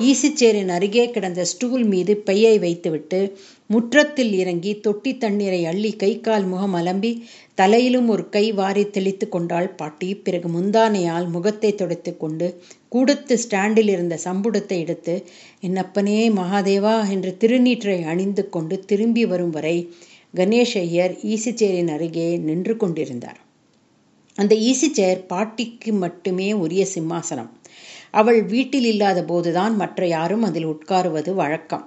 ஈசிச்சேரின் 0.00 0.68
அருகே 0.68 1.10
கிடந்த 1.10 1.44
ஸ்டூல் 1.44 1.84
மீது 1.84 2.16
பையை 2.16 2.58
வைத்துவிட்டு 2.58 3.20
முற்றத்தில் 3.70 4.32
இறங்கி 4.32 4.72
தொட்டி 4.80 5.16
தண்ணீரை 5.16 5.60
அள்ளி 5.64 5.92
கை 5.96 6.12
கால் 6.20 6.44
முகம் 6.44 6.74
அலம்பி 6.74 7.12
தலையிலும் 7.60 8.08
ஒரு 8.08 8.24
கை 8.28 8.44
வாரி 8.52 8.84
தெளித்து 8.90 9.26
கொண்டாள் 9.28 9.68
பாட்டி. 9.80 10.08
பிறகு 10.26 10.48
முந்தானையால் 10.48 11.26
முகத்தை 11.30 11.70
துடைத்து 11.74 12.12
கொண்டு 12.16 12.46
கூடத்து 12.88 13.34
ஸ்டாண்டில் 13.34 13.88
இருந்த 13.88 14.14
சம்புடத்தை 14.24 14.78
எடுத்து 14.78 15.14
என்னப்பனே 15.68 16.20
மகாதேவா 16.38 16.96
என்று 17.08 17.32
திருநீற்றை 17.40 17.98
அணிந்து 18.04 18.44
கொண்டு 18.48 18.76
திரும்பி 18.84 19.24
வரும் 19.26 19.50
வரை 19.50 19.76
கணேஷ் 20.34 20.74
ஐயர் 20.78 21.14
ஈசிச்சேரின் 21.32 21.92
அருகே 21.94 22.26
நின்று 22.48 22.74
கொண்டிருந்தார். 22.76 23.38
அந்த 24.38 24.54
ஈசி 24.68 24.88
சேர் 24.98 25.20
பாட்டிக்கு 25.26 25.92
மட்டுமே 26.02 26.48
உரிய 26.64 26.82
சிம்மாசனம். 26.94 27.50
அவள் 28.10 28.38
வீட்டில் 28.52 28.84
இல்லாத 28.84 29.18
போதுதான் 29.24 29.74
மற்ற 29.76 30.06
யாரும் 30.06 30.42
அதில் 30.42 30.68
உட்காருவது 30.74 31.32
வழக்கம். 31.34 31.84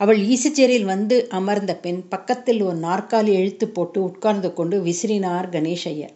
அவள் 0.00 0.18
ஈசிச்சேரில் 0.26 0.84
வந்து 0.84 1.28
அமர்ந்த 1.28 1.74
பின் 1.76 2.08
பக்கத்தில் 2.08 2.62
ஒரு 2.62 2.78
நாற்காலி 2.78 3.32
இழுத்து 3.32 3.68
போட்டு 3.68 4.02
உட்கார்ந்து 4.02 4.52
கொண்டு 4.52 4.82
விசிறினார் 4.84 5.48
கணேஷையர் 5.50 6.14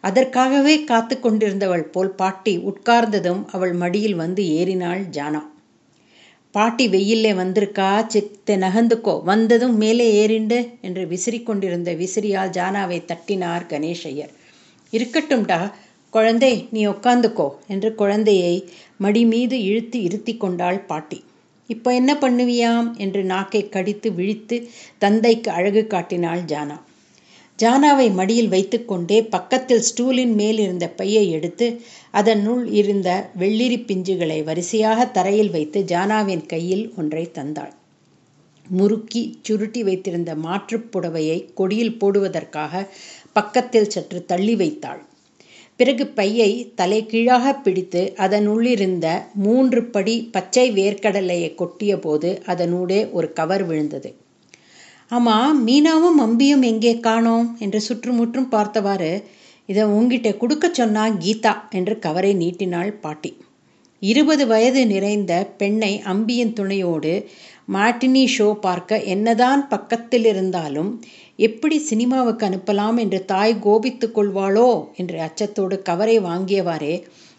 அதற்காகவே 0.00 0.84
காத்து 0.84 1.14
கொண்டிருந்தவள் 1.16 1.82
போல் 1.82 2.10
பாட்டி 2.10 2.58
உட்கார்ந்ததும் 2.58 3.42
அவள் 3.50 3.72
மடியில் 3.72 4.14
வந்து 4.14 4.42
ஏறினாள் 4.50 5.02
ஜானா. 5.10 5.42
பாட்டி 6.54 6.88
வெயிலே 6.88 7.32
வந்திருக்கா? 7.32 8.06
சித்தை 8.06 8.56
நகர்ந்துக்கோ. 8.56 9.22
வந்ததும் 9.24 9.76
மேலே 9.76 10.06
ஏறிண்டு 10.20 10.58
என்று 10.80 11.06
விசிறி 11.06 11.42
கொண்டிருந்த 11.42 11.92
விசிறியால் 11.92 12.50
ஜானாவை 12.50 12.98
தட்டினார் 13.04 13.66
கணேஷையர் 13.66 14.32
இருக்கட்டும்டா 14.92 15.60
குழந்தை 16.10 16.68
நீ 16.70 16.86
உட்காந்துக்கோ 16.86 17.48
என்று 17.66 17.94
குழந்தையை 17.94 18.54
மடி 18.96 19.24
மீது 19.24 19.62
இழுத்து 19.62 20.02
இருத்தி 20.02 20.36
கொண்டாள் 20.36 20.80
பாட்டி. 20.80 21.18
இப்போ 21.70 21.94
என்ன 21.94 22.12
பண்ணுவியாம்? 22.14 22.96
என்று 22.96 23.24
நாக்கை 23.24 23.68
கடித்து 23.68 24.12
விழித்து 24.12 24.56
தந்தைக்கு 24.98 25.50
அழகு 25.50 25.86
காட்டினாள் 25.86 26.42
ஜானா. 26.42 26.76
ஜானாவை 27.58 28.12
மடியில் 28.12 28.48
வைத்துக்கொண்டே 28.48 29.22
பக்கத்தில் 29.24 29.82
ஸ்டூலின் 29.88 30.34
மேல் 30.34 30.58
இருந்த 30.58 30.88
பையை 30.90 31.30
எடுத்து 31.30 31.66
அதனுள் 32.10 32.66
இருந்த 32.70 33.08
வெள்ளிரி 33.38 33.78
பிஞ்சுகளை 33.80 34.44
வரிசையாக 34.44 35.06
தரையில் 35.06 35.50
வைத்து 35.50 35.80
ஜானாவின் 35.82 36.46
கையில் 36.46 36.92
ஒன்றை 36.96 37.30
தந்தாள். 37.34 37.72
முறுக்கி 38.66 39.22
சுருட்டி 39.42 39.82
வைத்திருந்த 39.82 40.34
மாற்றுப் 40.36 40.88
புடவையை 40.92 41.38
கொடியில் 41.54 41.98
போடுவதற்காக 41.98 42.72
பக்கத்தில் 43.32 43.88
சற்று 43.88 44.24
தள்ளி 44.24 44.56
வைத்தாள். 44.56 45.00
பிறகு 45.80 46.04
பையை 46.06 46.48
தலை 46.74 46.98
கீழாக 47.06 47.52
பிடித்து 47.56 48.00
அதனுள்ளிருந்த 48.16 49.06
மூன்று 49.44 49.80
படி 49.84 50.16
பச்சை 50.32 50.64
வேர்க்கடலையை 50.72 51.50
கொட்டிய 51.60 51.92
போது 51.96 52.30
அதனூடே 52.46 52.98
ஒரு 53.10 53.28
கவர் 53.32 53.64
விழுந்தது. 53.64 54.10
ஆமாம் 55.10 55.60
மீனாவும் 55.66 56.18
அம்பியும் 56.20 56.64
எங்கே 56.64 56.92
காணோம்? 57.00 57.46
என்று 57.58 57.80
சுற்றுமுற்றும் 57.80 58.48
பார்த்தவாறு 58.48 59.12
இதை 59.68 59.84
உங்கிட்ட 59.96 60.28
கொடுக்க 60.36 60.68
சொன்னா 60.72 61.04
கீதா 61.24 61.54
என்று 61.70 61.94
கவரை 61.98 62.32
நீட்டினாள் 62.34 62.92
பாட்டி. 63.04 63.30
இருபது 64.02 64.44
வயது 64.46 64.82
நிறைந்த 64.86 65.32
பெண்ணை 65.58 65.92
அம்பியின் 66.12 66.52
துணையோடு 66.52 67.14
மாட்டினி 67.72 68.22
ஷோ 68.36 68.46
பார்க்க 68.60 69.02
என்னதான் 69.12 69.68
பக்கத்தில் 69.68 70.24
இருந்தாலும் 70.24 70.88
எப்படி 71.40 71.78
சினிமாவுக்கு 71.78 72.46
அனுப்பலாம் 72.46 72.98
என்று 72.98 73.24
தாய் 73.24 73.54
கோபித்து 73.58 74.06
கொள்வாளோ 74.08 74.68
என்று 74.96 75.18
அச்சத்தோடு 75.20 75.82
கவரை 75.82 76.20
வாங்கியவாறே 76.20 76.94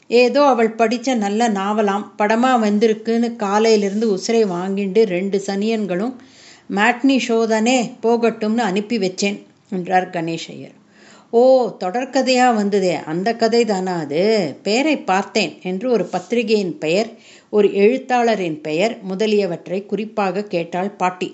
ஏதோ 0.09 0.41
அவள் 0.45 0.71
படித்த 0.71 1.15
நல்ல 1.15 1.49
நாவலாம் 1.49 2.05
படமாக 2.15 2.69
வந்திருக்குன்னு 2.69 3.35
காலையிலிருந்து 3.35 4.07
உசிரை 4.17 4.43
வாங்கிண்டு 4.47 5.03
ரெண்டு 5.05 5.43
சனியன்களும் 5.45 6.15
மேட்னி 6.69 7.17
ஷோ 7.27 7.45
தானே 7.45 7.91
போகட்டும்னு 8.01 8.57
அனுப்பி 8.57 8.97
வச்சேன் 8.97 9.37
என்றார் 9.69 10.09
கணேஷ் 10.09 10.47
ஐயர். 10.49 10.75
ஓ 11.29 11.41
தொடர்கதையாக 11.79 12.55
வந்ததே 12.55 12.93
அந்த 13.05 13.29
கதை 13.35 13.65
தானா 13.65 13.99
அது? 13.99 14.23
பெயரை 14.63 14.97
பார்த்தேன் 14.97 15.53
என்று 15.63 15.87
ஒரு 15.91 16.05
பத்திரிகையின் 16.05 16.77
பெயர் 16.77 17.09
ஒரு 17.49 17.67
எழுத்தாளரின் 17.73 18.59
பெயர் 18.61 18.97
முதலியவற்றை 19.01 19.85
குறிப்பாக 19.85 20.43
கேட்டாள் 20.43 20.91
பாட்டி. 20.91 21.29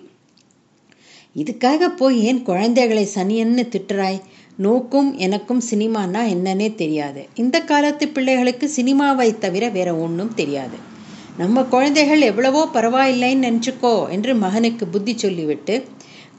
இதுக்காக 1.42 1.88
போய் 1.90 2.24
ஏன் 2.24 2.42
குழந்தைகளை 2.42 3.08
சனியன்னு 3.16 3.64
திட்டுறாய்? 3.74 4.20
நோக்கும் 4.58 5.10
எனக்கும் 5.18 5.62
சினிமானா 5.70 6.22
என்னன்னே 6.36 6.76
தெரியாது. 6.76 7.28
இந்த 7.36 7.58
காலத்து 7.62 8.08
பிள்ளைகளுக்கு 8.08 8.68
சினிமாவை 8.76 9.28
தவிர 9.38 9.70
வேற 9.70 9.90
ஒன்றும் 9.96 10.34
தெரியாது. 10.34 10.78
நம்ம 11.38 11.64
குழந்தைகள் 11.64 12.22
எவ்வளவோ 12.22 12.62
பரவாயில்லைன்னு 12.74 13.46
நினச்சிக்கோ 13.48 14.10
என்று 14.10 14.36
மகனுக்கு 14.36 14.88
புத்தி 14.88 15.18
சொல்லிவிட்டு 15.18 15.76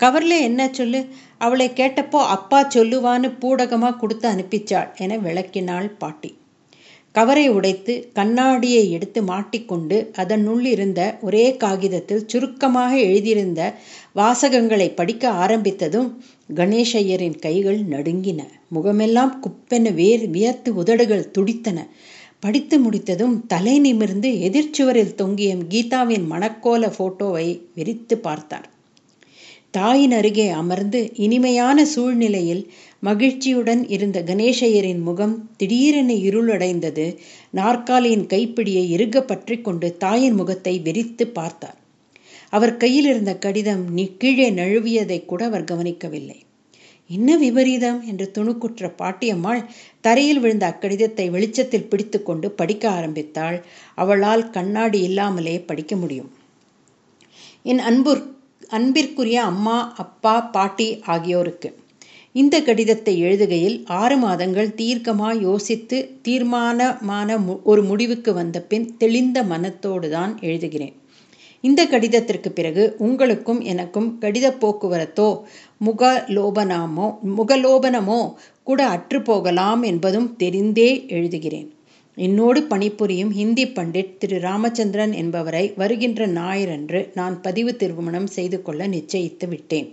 கவர்ல 0.00 0.40
என்ன 0.40 0.68
சொல்லு? 0.72 1.06
அவளை 1.38 1.68
கேட்டப்போ 1.70 2.20
அப்பா 2.36 2.60
சொல்லுவான்னு 2.74 3.30
பூடகமாக 3.40 3.96
கொடுத்து 3.96 4.26
அனுப்பிச்சாள் 4.28 4.90
என 4.96 5.16
விளக்கினாள் 5.16 5.88
பாட்டி. 5.98 6.30
கவரை 7.14 7.48
உடைத்து 7.48 8.10
கண்ணாடியை 8.12 8.90
எடுத்து 8.90 9.22
மாட்டிக்கொண்டு 9.22 9.96
அதனுள் 10.12 10.64
இருந்த 10.64 11.00
ஒரே 11.20 11.56
காகிதத்தில் 11.56 12.26
சுருக்கமாக 12.26 12.98
எழுதியிருந்த 12.98 13.60
வாசகங்களை 14.14 14.88
படிக்க 14.94 15.30
ஆரம்பித்ததும் 15.30 16.08
கணேஷையரின் 16.54 17.38
கைகள் 17.38 17.80
நடுங்கின. 17.84 18.40
முகமெல்லாம் 18.68 19.42
குப்பென 19.42 19.94
வேர் 19.94 20.26
வியர்த்து 20.28 20.74
உதடுகள் 20.74 21.30
துடித்தன. 21.30 21.78
படித்து 22.40 22.78
முடித்ததும் 22.78 23.46
தலை 23.46 23.78
நிமிர்ந்து 23.78 24.28
எதிர்ச்சுவரில் 24.48 25.14
தொங்கிய 25.14 25.54
கீதாவின் 25.56 26.26
மணக்கோல 26.30 26.92
போட்டோவை 26.98 27.60
விரித்து 27.74 28.18
பார்த்தார். 28.18 28.68
தாயின் 29.70 30.12
அருகே 30.12 30.48
அமர்ந்து 30.48 31.00
இனிமையான 31.14 31.84
சூழ்நிலையில் 31.84 32.62
மகிழ்ச்சியுடன் 33.02 33.88
இருந்த 33.88 34.22
கணேசையரின் 34.22 35.00
முகம் 35.00 35.50
திடீரென 35.56 36.12
இருளடைந்தது. 36.12 37.18
நாற்காலியின் 37.50 38.26
கைப்பிடியை 38.26 38.84
இறுக 38.90 39.22
பற்றி 39.22 39.60
கொண்டு 39.60 39.96
தாயின் 39.96 40.34
முகத்தை 40.34 40.78
வெறித்து 40.78 41.26
பார்த்தார். 41.26 41.76
அவர் 42.50 42.76
கையில் 42.76 43.04
இருந்த 43.04 43.36
கடிதம் 43.36 43.84
நீ 43.90 44.16
கீழே 44.16 44.50
நழுவியதை 44.50 45.24
கூட 45.24 45.44
அவர் 45.44 45.64
கவனிக்கவில்லை. 45.64 46.38
என்ன 47.06 47.36
விபரீதம்? 47.36 48.06
என்று 48.06 48.30
துணுக்குற்ற 48.34 48.90
பாட்டியம்மாள் 48.98 49.62
தரையில் 50.00 50.40
விழுந்த 50.40 50.64
அக்கடிதத்தை 50.68 51.30
வெளிச்சத்தில் 51.30 51.88
பிடித்துக்கொண்டு 51.88 52.50
படிக்க 52.50 52.90
ஆரம்பித்தாள். 52.90 53.64
அவளால் 53.94 54.50
கண்ணாடி 54.50 55.02
இல்லாமலே 55.02 55.60
படிக்க 55.60 55.96
முடியும். 55.96 56.30
என் 57.62 57.78
அன்பு 57.78 58.12
அன்பிற்குரிய 58.68 59.42
அம்மா 59.42 59.94
அப்பா 59.96 60.40
பாட்டி 60.40 61.00
ஆகியோருக்கு 61.06 61.68
இந்த 62.34 62.56
கடிதத்தை 62.62 63.12
எழுதுகையில் 63.26 63.76
ஆறு 64.00 64.16
மாதங்கள் 64.16 64.74
தீர்க்கமாக 64.80 65.40
யோசித்து 65.40 65.98
தீர்மானமான 66.22 67.38
ஒரு 67.70 67.82
முடிவுக்கு 67.82 68.30
வந்த 68.32 68.58
பின் 68.70 68.86
தெளிந்த 68.98 69.38
மனத்தோடு 69.52 70.08
தான் 70.08 70.32
எழுதுகிறேன். 70.48 70.94
இந்த 71.64 71.80
கடிதத்திற்கு 71.86 72.50
பிறகு 72.58 72.82
உங்களுக்கும் 73.06 73.60
எனக்கும் 73.72 74.08
கடித 74.22 74.46
போக்குவரத்தோ 74.62 75.28
முகலோபனமோ 75.86 77.08
முகலோபனமோ 77.38 78.20
கூட 78.62 78.80
அற்றுப்போகலாம் 78.96 79.82
என்பதும் 79.90 80.28
தெரிந்தே 80.42 80.90
எழுதுகிறேன். 81.18 81.68
என்னோடு 82.16 82.60
பணிபுரியும் 82.72 83.32
ஹிந்தி 83.40 83.64
பண்டிட் 83.76 84.16
திரு 84.22 84.38
ராமச்சந்திரன் 84.48 85.14
என்பவரை 85.22 85.64
வருகின்ற 85.82 86.26
ஞாயிறன்று 86.38 87.00
நான் 87.14 87.36
பதிவு 87.40 87.72
திருமணம் 87.82 88.30
செய்து 88.36 88.60
கொள்ள 88.62 88.86
நிச்சயித்து 88.96 89.48
விட்டேன். 89.48 89.88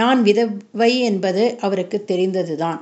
நான் 0.00 0.20
விதவை 0.22 0.92
என்பது 1.00 1.44
அவருக்கு 1.60 1.98
தெரிந்ததுதான். 2.04 2.80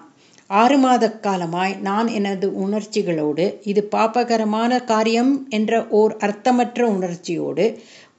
ஆறு 0.50 0.76
மாத 0.78 1.04
காலமாய் 1.26 1.74
நான் 1.80 2.08
எனது 2.18 2.46
உணர்ச்சிகளோடு 2.64 3.44
இது 3.64 3.82
பாப்பகரமான 3.94 4.84
காரியம் 4.84 5.32
என்ற 5.50 5.72
ஓர் 6.00 6.12
அர்த்தமற்ற 6.16 6.80
உணர்ச்சியோடு 6.96 7.66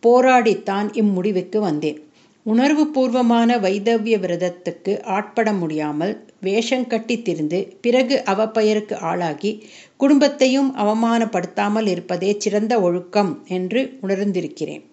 போராடித்தான் 0.04 0.88
இம்முடிவுக்கு 1.02 1.60
வந்தேன். 1.60 2.00
உணர்வு 2.46 2.84
பூர்வமான 2.88 3.52
வைதவிய 3.58 4.16
விரதத்துக்கு 4.18 4.94
ஆட்பட 5.18 5.50
முடியாமல் 5.54 6.14
வேஷம் 6.40 6.88
கட்டி 6.88 7.16
திரிந்து 7.22 7.60
பிறகு 7.82 8.18
அவப்பெயருக்கு 8.34 8.98
ஆளாகி 9.12 9.52
குடும்பத்தையும் 9.98 10.70
அவமானப்படுத்தாமல் 10.84 11.88
இருப்பதே 11.88 12.34
சிறந்த 12.38 12.76
ஒழுக்கம் 12.82 13.32
என்று 13.50 13.82
உணர்ந்திருக்கிறேன். 14.02 14.84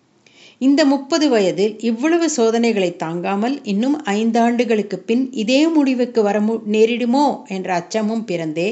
இந்த 0.62 0.81
முப்பது 0.85 1.26
வயதில் 1.28 1.75
இவ்வளவு 1.81 2.26
சோதனைகளை 2.31 2.90
தாங்காமல் 2.97 3.54
இன்னும் 3.64 3.97
ஐந்தாண்டுகளுக்கு 4.12 4.97
பின் 5.07 5.25
இதே 5.33 5.61
முடிவுக்கு 5.69 6.21
வர 6.23 6.38
நேரிடுமோ 6.75 7.25
என்ற 7.47 7.69
அச்சமும் 7.75 8.25
பிறந்தே 8.25 8.69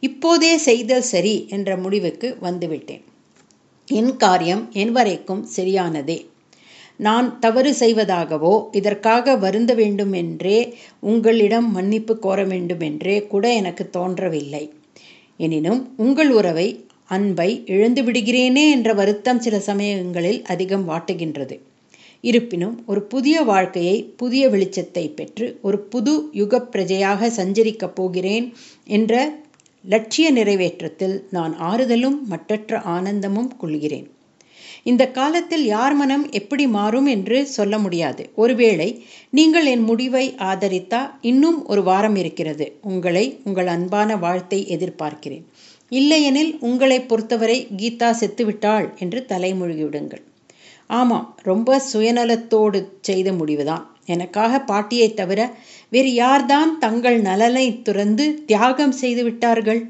இப்போதே 0.00 0.52
செய்தல் 0.58 1.06
சரி 1.12 1.34
என்ற 1.48 1.70
முடிவுக்கு 1.76 2.28
வந்துவிட்டேன். 2.42 3.02
என் 3.88 4.12
காரியம் 4.16 4.62
என் 4.72 4.92
வரைக்கும் 4.92 5.42
சரியானதே. 5.56 6.18
நான் 7.00 7.38
தவறு 7.38 7.70
செய்வதாகவோ 7.72 8.54
இதற்காக 8.72 9.36
வருந்த 9.36 9.72
வேண்டும் 9.74 10.12
என்றே 10.12 10.58
உங்களிடம் 11.02 11.68
மன்னிப்பு 11.70 12.14
கோர 12.18 12.38
வேண்டும் 12.44 12.80
என்றே 12.80 13.16
கூட 13.26 13.44
எனக்கு 13.52 13.86
தோன்றவில்லை. 13.90 14.64
எனினும் 15.40 15.80
உங்கள் 15.96 16.30
உறவை 16.30 16.68
அன்பை 17.10 17.48
இழந்து 17.66 18.02
விடுகிறேனே 18.02 18.64
என்ற 18.70 18.90
வருத்தம் 18.92 19.40
சில 19.40 19.58
சமயங்களில் 19.60 20.40
அதிகம் 20.44 20.84
வாட்டுகின்றது. 20.88 21.56
இருப்பினும் 22.24 22.74
ஒரு 22.86 23.00
புதிய 23.02 23.36
வாழ்க்கையை 23.42 23.96
புதிய 24.16 24.42
வெளிச்சத்தை 24.48 25.04
பெற்று 25.14 25.46
ஒரு 25.62 25.78
புது 25.92 26.14
யுக 26.32 26.62
பிரஜையாக 26.72 27.30
சஞ்சரிக்கப் 27.36 27.94
போகிறேன் 27.94 28.46
என்ற 28.88 29.14
லட்சிய 29.84 30.28
நிறைவேற்றத்தில் 30.32 31.16
நான் 31.30 31.54
ஆறுதலும் 31.60 32.18
மற்றற்ற 32.28 32.80
ஆனந்தமும் 32.94 33.52
கொள்கிறேன். 33.56 34.08
இந்த 34.82 35.04
காலத்தில் 35.10 35.64
யார் 35.66 35.94
மனம் 35.94 36.24
எப்படி 36.30 36.64
மாறும் 36.66 37.06
என்று 37.06 37.38
சொல்ல 37.46 37.74
முடியாது. 37.78 38.22
ஒருவேளை 38.34 38.88
நீங்கள் 39.30 39.66
என் 39.66 39.82
முடிவை 39.82 40.24
ஆதரித்தா 40.50 41.00
இன்னும் 41.20 41.58
ஒரு 41.66 41.82
வாரம் 41.82 42.16
இருக்கிறது. 42.16 42.66
உங்களை 42.82 43.24
உங்கள் 43.44 43.66
அன்பான 43.66 44.16
வாழ்த்தை 44.16 44.60
எதிர்பார்க்கிறேன். 44.76 45.44
இல்லையெனில் 45.92 46.52
உங்களை 46.60 46.98
பொறுத்தவரை 47.00 47.58
கீதா 47.80 48.10
செத்துவிட்டாள் 48.20 48.88
என்று 48.98 49.20
தலைமொழிவிடுங்கள் 49.28 50.24
ஆமாம் 50.90 51.26
ரொம்ப 51.42 51.78
சுயநலத்தோடு 51.92 52.78
செய்த 53.00 53.28
முடிவுதான். 53.32 53.84
எனக்காக 54.06 54.52
பாட்டியை 54.60 55.08
தவிர 55.14 55.40
வேறு 55.90 56.10
யார்தான் 56.14 56.78
தங்கள் 56.78 57.18
நலனை 57.20 57.66
துறந்து 57.82 58.24
தியாகம் 58.46 58.94
செய்து 59.02 59.22
விட்டார்கள்? 59.24 59.80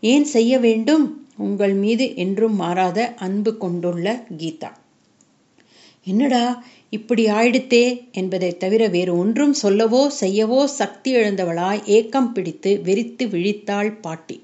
ஏன் 0.00 0.24
செய்ய 0.24 0.52
வேண்டும்? 0.58 1.04
உங்கள் 1.36 1.74
மீது 1.74 2.06
என்றும் 2.16 2.56
மாறாத 2.56 2.98
அன்பு 3.18 3.52
கொண்டுள்ள 3.56 4.06
கீதா. 4.38 4.70
என்னடா 6.06 6.44
இப்படி 6.90 7.24
ஆயிடுத்தே 7.30 7.84
என்பதை 8.12 8.50
தவிர 8.56 8.82
வேறு 8.88 9.12
ஒன்றும் 9.16 9.54
சொல்லவோ 9.54 10.02
செய்யவோ 10.20 10.60
சக்தி 10.78 11.10
இழந்தவளாய் 11.16 11.82
ஏக்கம் 11.98 12.32
பிடித்து 12.32 12.70
வெறித்து 12.84 13.26
விழித்தாள் 13.26 13.92
பாட்டி. 14.00 14.36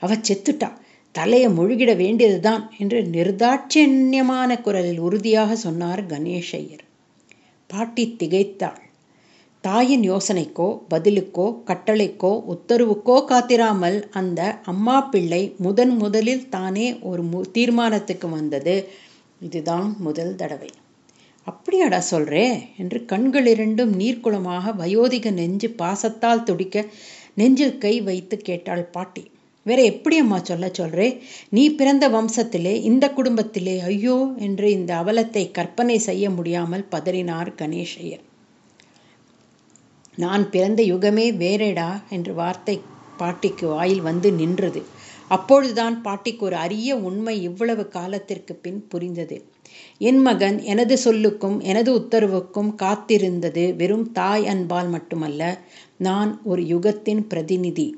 அவ 0.00 0.14
செத்துட்டா. 0.14 0.70
தலையை 1.12 1.48
முழுகிட 1.48 1.96
வேண்டியதுதான் 1.96 2.70
என்று 2.78 3.00
நிர்தாட்சண்யமான 3.02 4.60
குரலில் 4.60 4.98
உறுதியாக 4.98 5.56
சொன்னார் 5.56 6.06
கணேஷையர் 6.06 6.82
பாட்டி 7.70 8.16
திகைத்தாள். 8.18 8.80
தாயின் 9.60 10.02
யோசனைக்கோ 10.10 10.66
பதிலுக்கோ 10.90 11.46
கட்டளைக்கோ 11.66 12.32
உத்தரவுக்கோ 12.54 13.16
காத்திராமல் 13.30 14.08
அந்த 14.10 14.60
அம்மா 14.64 15.00
பிள்ளை 15.00 15.54
முதன் 15.58 15.96
முதலில் 15.96 16.48
தானே 16.48 16.98
ஒரு 17.00 17.22
மு 17.22 17.40
தீர்மானத்துக்கு 17.52 18.28
வந்தது. 18.28 18.88
இதுதான் 19.40 19.96
முதல் 19.98 20.34
தடவை. 20.34 20.70
அப்படியாடா 21.46 22.00
சொல்றே 22.10 22.44
என்று 22.76 23.04
கண்கள் 23.04 23.46
இரண்டும் 23.46 23.92
நீர்க்குளமாக 23.98 24.74
வயோதிக 24.78 25.32
நெஞ்சு 25.32 25.68
பாசத்தால் 25.68 26.42
துடிக்க 26.42 26.84
நெஞ்சில் 27.34 27.78
கை 27.78 28.00
வைத்து 28.00 28.36
கேட்டாள் 28.38 28.84
பாட்டி. 28.84 29.24
வேற 29.66 29.82
எப்படி 29.82 30.16
அம்மா 30.18 30.38
சொல்ல 30.42 30.66
சொல்றே? 30.78 31.08
நீ 31.48 31.64
பிறந்த 31.74 32.08
வம்சத்திலே 32.08 32.74
இந்த 32.82 33.04
குடும்பத்திலே 33.10 33.76
ஐயோ 33.82 34.16
என்று 34.38 34.70
இந்த 34.70 34.92
அவலத்தை 35.02 35.50
கற்பனை 35.50 35.98
செய்ய 35.98 36.30
முடியாமல் 36.30 36.88
பதறினார் 36.90 37.50
கணேஷையர் 37.54 38.24
நான் 40.18 40.50
பிறந்த 40.50 40.80
யுகமே 40.82 41.26
வேறேடா 41.38 41.90
என்று 42.10 42.34
வார்த்தை 42.34 42.76
பாட்டிக்கு 43.16 43.66
வாயில் 43.66 44.00
வந்து 44.00 44.28
நின்றது. 44.32 44.80
அப்பொழுதுதான் 45.28 46.02
பாட்டிக்கு 46.02 46.42
ஒரு 46.44 46.56
அரிய 46.56 46.96
உண்மை 46.98 47.34
இவ்வளவு 47.42 47.84
காலத்திற்கு 47.88 48.54
பின் 48.54 48.80
புரிந்தது. 48.88 49.36
என் 50.00 50.20
மகன் 50.22 50.58
எனது 50.62 50.94
சொல்லுக்கும் 51.04 51.56
எனது 51.62 51.90
உத்தரவுக்கும் 52.00 52.70
காத்திருந்தது 52.82 53.64
வெறும் 53.76 54.06
தாய் 54.12 54.46
அன்பால் 54.46 54.88
மட்டுமல்ல 54.88 55.42
நான் 55.98 56.40
ஒரு 56.44 56.62
யுகத்தின் 56.62 57.22
பிரதிநிதி. 57.26 57.88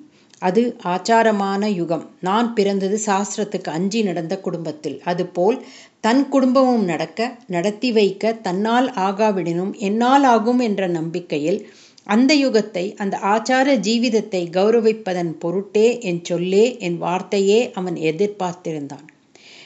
அது 0.43 0.77
ஆச்சாரமான 0.85 1.67
யுகம். 1.67 2.11
நான் 2.21 2.55
பிறந்தது 2.55 3.01
சாஸ்திரத்துக்கு 3.07 3.69
அஞ்சி 3.69 4.03
நடந்த 4.03 4.41
குடும்பத்தில். 4.41 5.01
அதுபோல் 5.05 5.65
தன் 6.01 6.29
குடும்பமும் 6.29 6.85
நடக்க 6.85 7.39
நடத்தி 7.47 7.93
வைக்க 7.93 8.33
தன்னால் 8.33 8.89
ஆகாவிடனும் 8.91 9.73
என்னால் 9.79 10.25
ஆகும் 10.25 10.59
என்ற 10.59 10.87
நம்பிக்கையில் 10.87 11.61
அந்த 12.03 12.33
யுகத்தை 12.35 12.95
அந்த 12.97 13.19
ஆச்சார 13.19 13.69
ஜீவிதத்தை 13.77 14.43
கௌரவிப்பதன் 14.51 15.33
பொருட்டே 15.39 16.01
என் 16.01 16.25
சொல்லே 16.25 16.79
என் 16.79 16.99
வார்த்தையே 16.99 17.73
அவன் 17.73 17.95
எதிர்பார்த்திருந்தான். 17.95 19.07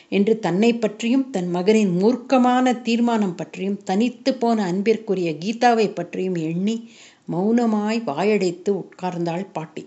என்று 0.09 0.39
தன்னை 0.39 0.75
பற்றியும் 0.75 1.31
தன் 1.31 1.51
மகனின் 1.51 1.93
மூர்க்கமான 2.01 2.81
தீர்மானம் 2.81 3.35
பற்றியும் 3.35 3.83
தனித்து 3.83 4.35
போன 4.35 4.65
அன்பிற்குரிய 4.65 5.33
கீதாவை 5.33 5.95
பற்றியும் 5.95 6.35
எண்ணி 6.35 6.91
மௌனமாய் 7.33 8.01
வாயடைத்து 8.07 8.71
உட்கார்ந்தாள் 8.83 9.47
பாட்டி. 9.53 9.85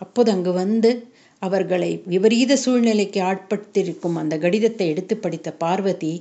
அப்போது 0.00 0.30
அங்கு 0.30 0.52
வந்து 0.52 0.90
அவர்களை 1.42 1.90
விபரீத 2.06 2.56
சூழ்நிலைக்கு 2.56 3.20
ஆட்படுத்தியிருக்கும் 3.20 4.16
அந்த 4.16 4.34
கடிதத்தை 4.38 4.86
எடுத்து 4.88 5.14
படித்த 5.16 5.50
பார்வதி 5.52 6.14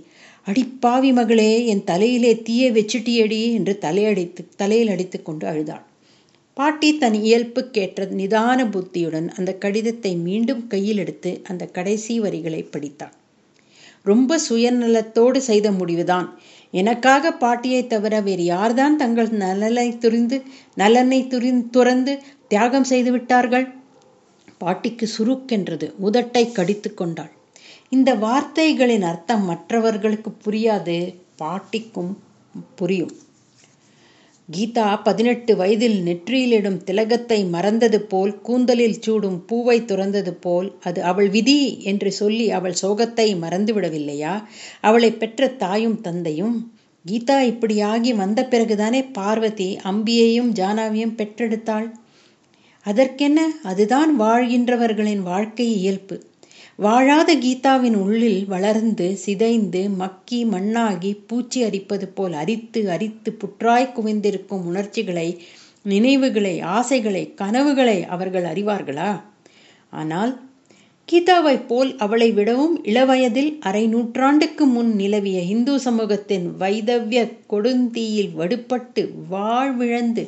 அடிப்பாவி 0.48 1.10
மகளே 1.14 1.52
என் 1.66 1.84
தலையிலே 1.84 2.32
தீய 2.42 2.66
வச்சுட்டியடி 2.72 3.40
என்று 3.54 3.74
தலையடித்து 3.78 4.42
தலையில் 4.56 4.92
அடித்து 4.94 5.18
கொண்டு 5.22 5.46
அழுதாள். 5.48 5.84
பாட்டி 6.58 6.90
தன் 6.98 7.18
இயல்புக்கேற்ற 7.24 8.06
நிதான 8.12 8.60
புத்தியுடன் 8.70 9.28
அந்த 9.38 9.52
கடிதத்தை 9.56 10.12
மீண்டும் 10.18 10.64
கையில் 10.68 10.98
எடுத்து 10.98 11.32
அந்த 11.44 11.64
கடைசி 11.66 12.16
வரிகளை 12.20 12.62
படித்தாள். 12.64 13.14
ரொம்ப 14.06 14.40
சுயநலத்தோடு 14.50 15.40
செய்த 15.42 15.68
முடிவுதான். 15.72 16.28
எனக்காக 16.74 17.32
பாட்டியை 17.34 17.84
தவிர 17.88 18.16
வேறு 18.22 18.44
யார்தான் 18.46 18.96
தங்கள் 18.96 19.30
நலனை 19.44 19.88
துரிந்து 19.98 20.38
நலனை 20.74 21.20
துரி 21.28 21.52
துறந்து 21.72 22.14
தியாகம் 22.52 22.84
செய்து 22.84 23.12
விட்டார்கள்? 23.12 23.68
பாட்டிக்கு 24.58 25.10
சுருக்கென்றது. 25.18 25.88
உதட்டை 26.04 26.52
கடித்து 26.52 26.94
கொண்டாள். 26.94 27.32
இந்த 27.90 28.16
வார்த்தைகளின் 28.16 29.02
அர்த்தம் 29.02 29.46
மற்றவர்களுக்கு 29.46 30.32
புரியாது. 30.46 31.16
பாட்டிக்கும் 31.38 32.18
புரியும். 32.76 33.14
கீதா 34.50 35.02
பதினெட்டு 35.04 35.56
வயதில் 35.56 35.98
நெற்றியிலிடும் 36.06 36.84
திலகத்தை 36.84 37.50
மறந்தது 37.50 38.02
போல் 38.02 38.42
கூந்தலில் 38.42 39.00
சூடும் 39.00 39.46
பூவை 39.46 39.82
துறந்தது 39.82 40.32
போல் 40.32 40.78
அது 40.84 41.04
அவள் 41.04 41.30
விதி 41.30 41.80
என்று 41.84 42.12
சொல்லி 42.12 42.52
அவள் 42.52 42.80
சோகத்தை 42.82 43.28
மறந்துவிடவில்லையா? 43.36 44.44
அவளை 44.82 45.12
பெற்ற 45.12 45.48
தாயும் 45.48 46.02
தந்தையும் 46.02 46.58
கீதா 47.06 47.40
இப்படியாகி 47.52 48.16
வந்த 48.16 48.48
பிறகுதானே 48.52 49.12
பார்வதி 49.14 49.78
அம்பியையும் 49.84 50.52
ஜானாவையும் 50.52 51.16
பெற்றெடுத்தாள்? 51.16 51.88
அதற்கென்ன 52.90 53.40
அதுதான் 53.64 54.12
வாழ்கின்றவர்களின் 54.22 55.24
வாழ்க்கை 55.24 55.68
இயல்பு. 55.76 56.16
வாழாத 56.80 57.30
கீதாவின் 57.36 57.96
உள்ளில் 57.96 58.42
வளர்ந்து 58.46 59.08
சிதைந்து 59.18 59.90
மக்கி 60.02 60.40
மண்ணாகி 60.46 61.12
பூச்சி 61.28 61.60
அரிப்பது 61.64 62.08
போல் 62.08 62.34
அரித்து 62.34 62.82
அரித்து 62.90 63.32
புற்றாய் 63.42 63.94
குவிந்திருக்கும் 63.96 64.64
உணர்ச்சிகளை 64.66 65.28
நினைவுகளை 65.86 66.60
ஆசைகளை 66.78 67.24
கனவுகளை 67.34 67.98
அவர்கள் 68.06 68.44
அறிவார்களா? 68.44 69.12
ஆனால் 69.94 70.32
கீதாவைப் 71.08 71.68
போல் 71.68 71.92
அவளை 71.96 72.32
விடவும் 72.32 72.76
இளவயதில் 72.84 73.52
அரை 73.60 73.88
நூற்றாண்டுக்கு 73.88 74.66
முன் 74.66 74.92
நிலவிய 74.96 75.40
இந்து 75.54 75.80
சமூகத்தின் 75.80 76.46
வைதவ்ய 76.60 77.22
கொடுந்தீயில் 77.50 78.32
வடுபட்டு 78.38 79.04
வாழ்விழந்து 79.32 80.24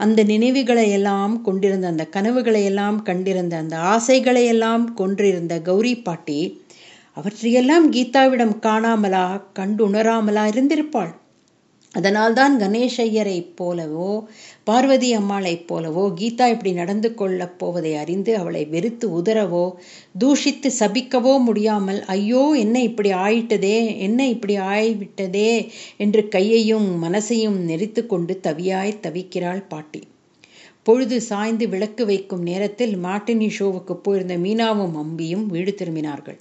அந்த 0.00 0.20
நினைவுகளை 0.24 0.90
எல்லாம் 0.90 1.42
கொண்டிருந்த 1.42 1.86
அந்த 1.86 2.04
கனவுகளை 2.06 2.64
எல்லாம் 2.64 3.02
கண்டிருந்த 3.02 3.54
அந்த 3.56 3.76
ஆசைகளை 3.92 4.44
எல்லாம் 4.46 4.94
கொன்றிருந்த 4.94 5.54
கௌரி 5.60 5.94
பாட்டி 6.02 6.40
அவற்றையெல்லாம் 7.16 7.86
கீதாவிடம் 7.92 8.54
காணாமலா 8.62 9.24
கண்டுணராமலா 9.58 10.44
இருந்திருப்பாள். 10.52 11.12
அதனால்தான் 11.94 12.52
கணேஷ் 12.60 12.98
ஐயரைப் 13.00 13.54
போலவோ 13.58 14.10
பார்வதி 14.64 15.08
அம்மாளைப் 15.14 15.64
போலவோ 15.68 16.04
கீதா 16.18 16.46
இப்படி 16.46 16.72
நடந்து 16.72 17.14
கொள்ளப் 17.14 17.56
போவதை 17.58 17.94
அறிந்து 17.94 18.36
அவளை 18.36 18.62
வெறுத்து 18.64 19.06
உதறவோ 19.18 19.64
தூஷித்து 20.20 20.70
சபிக்கவோ 20.78 21.34
முடியாமல் 21.38 22.00
ஐயோ 22.08 22.44
என்ன 22.56 22.76
இப்படி 22.82 23.12
ஆயிட்டதே 23.24 23.76
என்ன 23.98 24.28
இப்படி 24.28 24.56
ஆய்விட்டதே 24.70 25.50
என்று 25.96 26.28
கையையும் 26.28 26.88
மனசையும் 27.04 27.58
நெறித்து 27.68 28.06
கொண்டு 28.06 28.40
தவியாய் 28.42 29.00
தவிக்கிறாள் 29.02 29.68
பாட்டி. 29.68 30.02
பொழுது 30.86 31.20
சாய்ந்து 31.20 31.68
விளக்கு 31.68 32.06
வைக்கும் 32.06 32.42
நேரத்தில் 32.42 32.94
மாட்டினி 32.98 33.48
ஷோவுக்கு 33.58 33.94
போயிருந்த 33.96 34.36
மீனாவும் 34.38 34.94
அம்பியும் 34.96 35.44
வீடு 35.46 35.72
திரும்பினார்கள். 35.78 36.38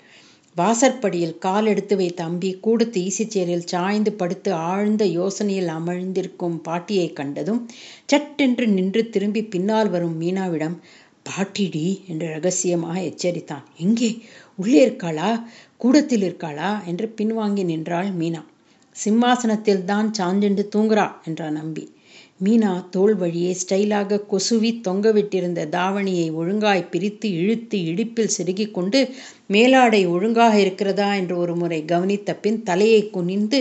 வாசற்படியில் 0.56 1.38
கால் 1.38 1.66
எடுத்து 1.66 1.96
வைத்த 1.96 2.24
அம்பி 2.24 2.60
கூடத்து 2.62 3.02
ஈசிச்சேரில் 3.02 3.66
சாய்ந்து 3.66 4.14
படுத்து 4.14 4.52
ஆழ்ந்த 4.52 5.06
யோசனையில் 5.06 5.70
அமழ்ந்திருக்கும் 5.70 6.58
பாட்டியை 6.62 7.14
கண்டதும் 7.14 7.62
சட்டென்று 8.06 8.68
நின்று 8.68 9.10
திரும்பி 9.10 9.44
பின்னால் 9.44 9.90
வரும் 9.90 10.22
மீனாவிடம் 10.22 10.78
பாட்டிடி 11.26 12.04
என்று 12.08 12.28
ரகசியமாக 12.28 13.00
எச்சரித்தான். 13.02 13.66
எங்கே? 13.78 14.10
உள்ளே 14.56 14.88
இருக்காளா? 14.88 15.30
கூடத்தில் 15.78 16.22
இருக்காளா? 16.22 16.86
என்று 16.86 17.14
பின்வாங்கி 17.18 17.66
நின்றாள் 17.66 18.10
மீனா. 18.12 18.42
சிம்மாசனத்தில் 18.96 19.86
தான் 19.86 20.14
சாஞ்சென்று 20.18 20.66
தூங்குறா 20.76 21.08
என்றான் 21.26 21.54
நம்பி. 21.54 21.84
மீனா 22.40 22.70
தோல் 22.90 23.16
வழியே 23.16 23.56
ஸ்டைலாக 23.62 24.20
கொசுவி 24.30 24.70
தொங்கவிட்டிருந்த 24.86 25.62
தாவணியை 25.70 26.28
ஒழுங்காய் 26.32 26.84
பிரித்து 26.90 27.28
இழுத்து 27.32 27.78
இடுப்பில் 27.84 28.32
செருகிக் 28.38 28.74
கொண்டு 28.74 29.00
மேலாடை 29.48 30.02
ஒழுங்காக 30.08 30.54
இருக்கிறதா? 30.60 31.08
என்று 31.14 31.36
ஒரு 31.38 31.56
முறை 31.56 31.80
கவனித்த 31.86 32.36
பின் 32.36 32.60
தலையை 32.64 33.02
குனிந்து 33.10 33.60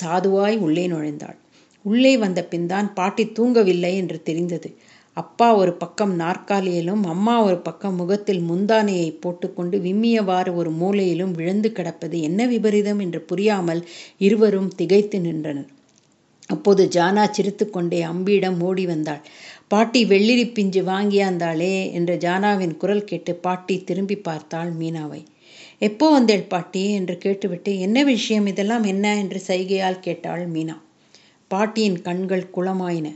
சாதுவாய் 0.00 0.58
உள்ளே 0.58 0.84
நுழைந்தாள். 0.88 1.38
உள்ளே 1.84 2.12
வந்த 2.16 2.40
பின் 2.44 2.66
தான் 2.66 2.88
பாட்டி 2.94 3.26
தூங்கவில்லை 3.38 3.92
என்று 3.94 4.20
தெரிந்தது. 4.22 4.70
அப்பா 5.16 5.48
ஒரு 5.54 5.74
பக்கம் 5.74 6.14
நாற்காலியிலும் 6.20 7.02
அம்மா 7.06 7.36
ஒரு 7.42 7.58
பக்கம் 7.58 7.94
முகத்தில் 7.94 8.42
முந்தானையை 8.42 9.10
போட்டுக்கொண்டு 9.20 9.78
விம்மியவாறு 9.78 10.52
ஒரு 10.54 10.72
மூலையிலும் 10.80 11.32
விழுந்து 11.32 11.70
கிடப்பது 11.72 12.18
என்ன 12.20 12.46
விபரீதம் 12.46 13.00
என்று 13.00 13.22
புரியாமல் 13.22 13.82
இருவரும் 14.20 14.72
திகைத்து 14.74 15.20
நின்றனர். 15.20 15.70
அப்போது 16.60 16.88
ஜானா 16.92 17.30
சிரித்துக்கொண்டே 17.30 18.04
அம்பியிடம் 18.04 18.60
ஓடி 18.60 18.86
வந்தாள். 18.86 19.20
பாட்டி 19.68 20.04
வெள்ளிரி 20.04 20.52
பிஞ்சு 20.52 20.82
வாங்கியாந்தாளே 20.82 21.92
என்ற 21.92 22.16
ஜானாவின் 22.16 22.76
குரல் 22.76 23.04
கேட்டு 23.04 23.34
பாட்டி 23.34 23.84
திரும்பி 23.84 24.16
பார்த்தாள் 24.16 24.72
மீனாவை. 24.76 25.24
எப்போ 25.78 26.10
வந்தேள் 26.10 26.42
பாட்டி? 26.42 26.92
என்று 26.92 27.18
கேட்டுவிட்டு 27.18 27.78
என்ன 27.78 28.04
விஷயம்? 28.04 28.46
இதெல்லாம் 28.46 28.82
என்ன? 28.82 29.18
என்று 29.18 29.42
சைகையால் 29.46 29.98
கேட்டாள் 30.00 30.50
மீனா. 30.50 30.76
பாட்டியின் 31.48 32.02
கண்கள் 32.02 32.50
குளமாயின. 32.54 33.08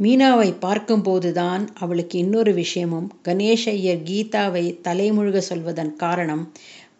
மீனாவை 0.00 0.48
பார்க்கும்போதுதான் 0.60 1.66
அவளுக்கு 1.74 2.18
இன்னொரு 2.18 2.54
விஷயமும். 2.54 3.20
கணேஷ் 3.24 3.68
ஐயர் 3.68 4.02
கீதாவை 4.02 4.66
தலைமுழுக 4.82 5.38
சொல்வதன் 5.38 5.96
காரணம் 5.96 6.52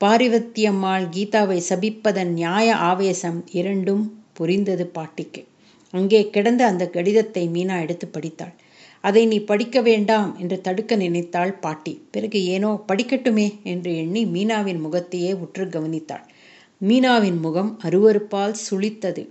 பாரிவத்தியம்மாள் 0.04 1.06
கீதாவை 1.16 1.60
சபிப்பதன் 1.68 2.32
நியாய 2.32 2.76
ஆவேசம் 2.76 3.46
இரண்டும் 3.52 4.04
புரிந்தது 4.32 4.86
பாட்டிக்கு. 4.86 5.42
அங்கே 5.94 6.20
கிடந்த 6.30 6.62
அந்த 6.66 6.84
கடிதத்தை 6.86 7.44
மீனா 7.48 7.76
எடுத்து 7.80 8.06
படித்தாள். 8.08 8.54
அதை 9.04 9.22
நீ 9.26 9.38
படிக்க 9.40 9.80
வேண்டாம் 9.80 10.30
என்று 10.38 10.56
தடுக்க 10.60 10.96
நினைத்தாள் 10.96 11.52
பாட்டி. 11.60 11.94
பிறகு 12.10 12.38
ஏனோ 12.44 12.70
படிக்கட்டுமே 12.88 13.48
என்று 13.62 13.90
எண்ணி 13.96 14.22
மீனாவின் 14.26 14.80
முகத்தையே 14.80 15.32
உற்று 15.34 15.66
கவனித்தாள். 15.66 16.24
மீனாவின் 16.80 17.38
முகம் 17.40 17.70
அருவறுப்பால் 17.82 18.56
சுளித்தது. 18.66 19.22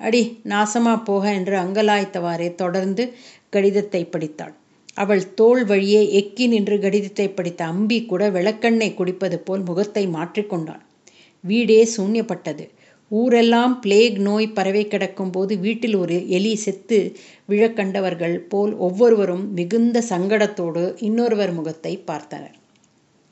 அடி 0.00 0.22
நாசமா 0.44 0.94
போக 1.04 1.24
என்று 1.32 1.56
அங்கலாய்த்தவாறே 1.56 2.48
தொடர்ந்து 2.54 3.04
கடிதத்தை 3.50 4.02
படித்தாள். 4.04 4.54
அவள் 4.94 5.22
தோல் 5.34 5.62
வழியே 5.64 6.02
எக்கி 6.20 6.44
நின்று 6.46 6.76
கடிதத்தை 6.78 7.26
படித்த 7.28 7.60
அம்பி 7.64 7.98
கூட 8.04 8.22
விளக்கெண்ணை 8.30 8.90
குடிப்பது 8.94 9.38
போல் 9.38 9.62
முகத்தை 9.62 10.04
மாற்றிக்கொண்டாள் 10.08 10.82
வீடே 11.44 11.80
சூன்யப்பட்டது. 11.96 12.64
ஊரெல்லாம் 13.10 13.80
பிளேக் 13.80 14.16
நோய் 14.18 14.46
பரவி 14.48 14.86
கிடக்கும் 14.86 15.30
போது 15.30 15.58
வீட்டில் 15.58 15.94
ஒரு 15.94 16.28
எலி 16.28 16.56
செத்து 16.56 17.16
விழக்கண்டவர்கள் 17.46 18.38
போல் 18.38 18.74
ஒவ்வொருவரும் 18.76 19.52
மிகுந்த 19.52 20.02
சங்கடத்தோடு 20.08 20.82
இன்னொருவர் 20.98 21.52
முகத்தை 21.52 22.04
பார்த்தனர். 22.06 22.54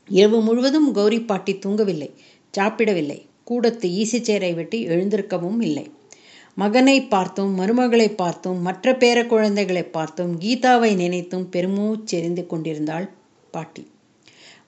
இரவு 0.09 0.41
முழுவதும் 0.41 0.93
கௌரி 0.93 1.21
பாட்டி 1.21 1.53
தூங்கவில்லை 1.55 2.11
சாப்பிடவில்லை. 2.51 3.19
கூடத்து 3.45 3.89
ஈசிச்சேரை 3.89 4.55
விட்டு 4.55 4.79
எழுந்திருக்கவும் 4.79 5.61
இல்லை. 5.61 5.91
மகனை 6.55 6.97
பார்த்தும் 7.05 7.53
மருமகளை 7.59 8.09
பார்த்தும் 8.15 8.61
மற்ற 8.61 8.93
பேர 8.93 9.27
குழந்தைகளை 9.27 9.83
பார்த்தும் 9.83 10.33
கீதாவை 10.41 10.95
நினைத்தும் 10.95 11.47
பெருமூச்செறிந்து 11.53 12.47
கொண்டிருந்தாள் 12.47 13.09
பாட்டி. 13.51 13.85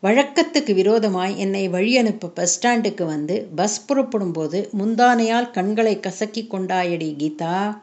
வழக்கத்துக்கு 0.03 0.75
விரோதமாய் 0.75 1.39
என்னை 1.39 1.69
வழி 1.69 1.97
அனுப்ப 1.97 2.29
பஸ் 2.29 2.55
ஸ்டாண்டுக்கு 2.55 3.05
வந்து 3.05 3.47
பஸ் 3.57 3.87
புறப்படும் 3.87 4.33
போது 4.33 4.71
முந்தானையால் 4.79 5.51
கண்களை 5.51 6.01
கசக்கி 6.01 6.47
கொண்டாயடி 6.47 7.09
கீதா. 7.19 7.79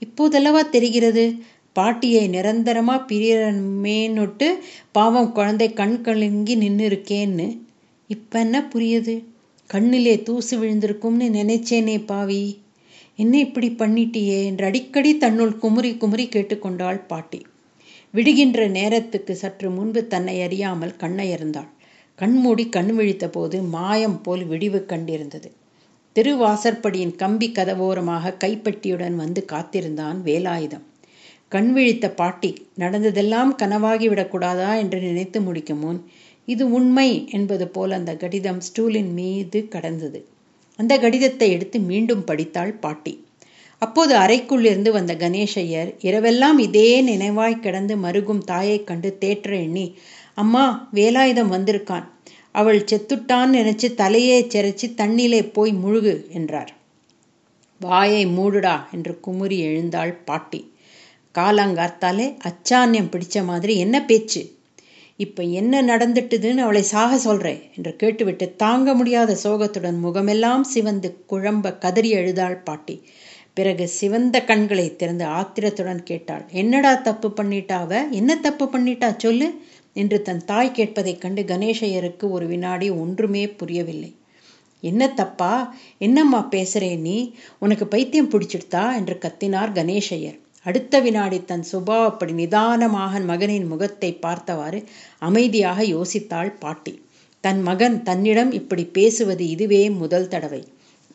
இப்போதல்லவா 0.00 0.68
தெரிகிறது? 0.68 1.24
பாட்டியை 1.72 2.28
நிரந்தரமாக 2.28 3.14
பிரியமேன்னுட்டு 3.14 4.48
பாவம் 4.92 5.32
குழந்தை 5.32 5.72
கண் 5.72 6.00
கலங்கி 6.00 6.54
நின்று 6.54 6.88
இருக்கேன்னு 6.88 7.60
இப்போ 8.06 8.38
என்ன 8.38 8.68
புரியுது? 8.74 9.24
கண்ணிலே 9.70 10.22
தூசு 10.22 10.64
விழுந்திருக்கும்னு 10.64 11.28
நினைச்சேனே 11.40 12.04
பாவி. 12.06 12.42
என்ன 13.16 13.38
இப்படி 13.38 13.70
பண்ணிட்டியே 13.70 14.44
என்று 14.44 14.64
அடிக்கடி 14.64 15.18
தன்னுள் 15.18 15.58
குமுறி 15.58 15.96
குமுறி 15.96 16.26
கேட்டுக்கொண்டாள் 16.26 17.06
பாட்டி. 17.06 17.40
விடுகின்ற 18.14 18.68
நேரத்துக்கு 18.68 19.36
சற்று 19.36 19.70
முன்பு 19.70 20.06
தன்னை 20.06 20.42
அறியாமல் 20.42 20.96
கண்ணயர்ந்தாள். 21.00 21.70
கண்மூடி 22.14 22.68
கண் 22.68 22.94
விழித்த 22.94 23.28
போது 23.28 23.62
மாயம் 23.62 24.22
போல் 24.22 24.44
விடிவு 24.44 24.86
கண்டிருந்தது. 24.88 25.50
திருவாசற்படியின் 26.16 27.16
கம்பி 27.16 27.52
கதவோரமாக 27.52 28.36
கைப்பட்டியுடன் 28.36 29.16
வந்து 29.16 29.44
காத்திருந்தான் 29.44 30.22
வேலாயுதம். 30.24 30.84
கண் 31.48 31.72
விழித்த 31.72 32.10
பாட்டி 32.10 32.68
நடந்ததெல்லாம் 32.74 33.56
கனவாகிவிடக்கூடாதா 33.58 34.78
என்று 34.78 35.00
நினைத்து 35.00 35.40
முடிக்கும் 35.40 35.78
முன் 35.78 36.06
இது 36.44 36.70
உண்மை 36.70 37.26
என்பது 37.30 37.68
போல் 37.68 37.90
அந்த 37.90 38.16
கடிதம் 38.16 38.60
ஸ்டூலின் 38.60 39.12
மீது 39.12 39.68
கடந்தது. 39.68 40.28
அந்த 40.76 40.98
கடிதத்தை 40.98 41.50
எடுத்து 41.50 41.80
மீண்டும் 41.80 42.24
படித்தாள் 42.24 42.72
பாட்டி. 42.72 43.23
அப்போது 43.84 44.12
அறைக்குள்ளிருந்து 44.16 44.90
வந்த 44.90 45.12
கணேஷையர் 45.14 45.90
இரவெல்லாம் 46.02 46.58
இதே 46.58 46.90
நினைவாய் 47.02 47.60
கிடந்து 47.60 47.96
மருகும் 47.96 48.42
தாயைக் 48.44 48.86
கண்டு 48.86 49.10
தேற்ற 49.20 49.50
எண்ணி 49.60 49.86
அம்மா 50.34 50.64
வேலாயுதம் 50.94 51.52
வந்திருக்கான். 51.52 52.06
அவள் 52.54 52.80
செத்துட்டான்னு 52.90 53.58
நினைச்சு 53.60 53.88
தலையே 53.96 54.38
செரைச்சி 54.54 54.86
தண்ணிலே 54.96 55.40
போய் 55.52 55.72
முழுகு 55.72 56.14
என்றார். 56.32 56.72
வாயை 57.80 58.26
மூடுடா 58.26 58.74
என்று 58.92 59.20
குமுறி 59.20 59.58
எழுந்தாள் 59.60 60.12
பாட்டி. 60.24 60.60
காலாங்காத்தாலே 61.34 62.26
அச்சான்யம் 62.44 63.10
பிடிச்ச 63.10 63.44
மாதிரி 63.44 63.74
என்ன 63.78 63.96
பேச்சு? 64.04 64.42
இப்ப 65.18 65.42
என்ன 65.42 65.82
நடந்துட்டுதுன்னு 65.82 66.58
அவளை 66.58 66.82
சாக 66.82 67.18
சொல்றேன் 67.18 67.60
என்று 67.76 67.92
கேட்டுவிட்டு 67.96 68.46
தாங்க 68.56 68.94
முடியாத 68.94 69.36
சோகத்துடன் 69.44 69.98
முகமெல்லாம் 69.98 70.64
சிவந்து 70.64 71.10
குழம்ப 71.28 71.78
கதறி 71.78 72.10
எழுதாள் 72.10 72.58
பாட்டி. 72.58 72.96
பிறகு 73.54 73.88
சிவந்த 73.88 74.40
கண்களை 74.40 74.96
திறந்து 74.96 75.24
ஆத்திரத்துடன் 75.24 76.02
கேட்டாள். 76.02 76.44
என்னடா 76.50 76.94
தப்பு 76.94 77.28
பண்ணிட்டா 77.28 77.72
அவ? 77.72 78.06
என்ன 78.10 78.36
தப்பு 78.36 78.64
பண்ணிட்டா? 78.64 79.16
சொல்லு 79.16 79.48
என்று 79.92 80.22
தன் 80.22 80.44
தாய் 80.44 80.72
கேட்பதைக் 80.72 81.20
கண்டு 81.20 81.42
கணேசையருக்கு 81.42 82.30
ஒரு 82.30 82.46
வினாடி 82.46 82.90
ஒன்றுமே 82.90 83.48
புரியவில்லை. 83.48 84.16
என்ன 84.80 85.08
தப்பா? 85.08 85.76
என்னம்மா 85.98 86.48
பேசுறே 86.50 86.98
நீ? 86.98 87.34
உனக்கு 87.58 87.86
பைத்தியம் 87.86 88.30
பிடிச்சிடுதா 88.30 88.94
என்று 88.94 89.18
கத்தினார் 89.20 89.72
கணேசையர். 89.72 90.38
அடுத்த 90.62 91.00
வினாடி 91.00 91.44
தன் 91.44 91.64
சுபாவப்படி 91.72 92.32
நிதானமாக 92.32 93.18
மகனின் 93.18 93.66
முகத்தை 93.66 94.14
பார்த்தவாறு 94.14 94.84
அமைதியாக 95.18 95.82
யோசித்தாள் 95.82 96.52
பாட்டி. 96.58 97.02
தன் 97.40 97.62
மகன் 97.62 98.02
தன்னிடம் 98.02 98.52
இப்படி 98.52 98.84
பேசுவது 98.84 99.48
இதுவே 99.48 99.90
முதல் 99.90 100.28
தடவை. 100.28 100.62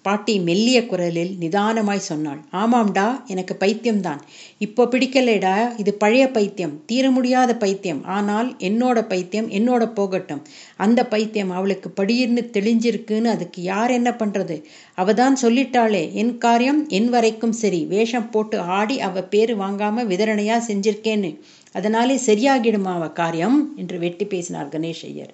பாட்டி 0.01 0.39
மெல்லிய 0.39 0.85
குரலில் 0.85 1.31
நிதானமாய் 1.39 2.07
சொன்னாள். 2.09 2.39
ஆமாம்டா 2.51 3.25
எனக்கு 3.25 3.57
பைத்தியம்தான். 3.59 4.21
இப்போ 4.57 4.85
பிடிக்கலைடா 4.85 5.55
இது 5.77 5.93
பழைய 5.93 6.31
பைத்தியம். 6.31 6.81
தீர 6.85 7.11
முடியாத 7.11 7.55
பைத்தியம். 7.55 8.05
ஆனால் 8.05 8.55
என்னோட 8.59 9.07
பைத்தியம் 9.07 9.49
என்னோட 9.49 9.93
போகட்டும். 9.93 10.41
அந்த 10.77 11.05
பைத்தியம் 11.05 11.51
அவளுக்கு 11.51 12.03
படியிருந்து 12.03 12.43
தெளிஞ்சிருக்குன்னு 12.57 13.25
அதுக்கு 13.25 13.61
யார் 13.61 13.91
என்ன 13.91 14.11
பண்றது? 14.11 14.63
அவ 14.95 15.13
தான் 15.13 15.37
சொல்லிட்டாளே. 15.41 16.11
என் 16.13 16.37
காரியம் 16.37 16.87
என் 16.89 17.09
வரைக்கும் 17.09 17.51
சரி. 17.51 17.85
வேஷம் 17.85 18.29
போட்டு 18.29 18.59
ஆடி 18.59 18.99
அவ 18.99 19.23
பேரு 19.23 19.55
வாங்காம 19.55 20.05
விதரணையா 20.05 20.59
செஞ்சிருக்கேன்னு. 20.67 21.39
அதனாலே 21.71 22.15
சரியாகிடுமா 22.25 22.93
அவ 22.93 23.09
காரியம்? 23.09 23.73
என்று 23.77 23.99
வெட்டி 23.99 24.25
பேசினார் 24.25 24.67
கணேஷ் 24.67 25.05
ஐயர். 25.05 25.33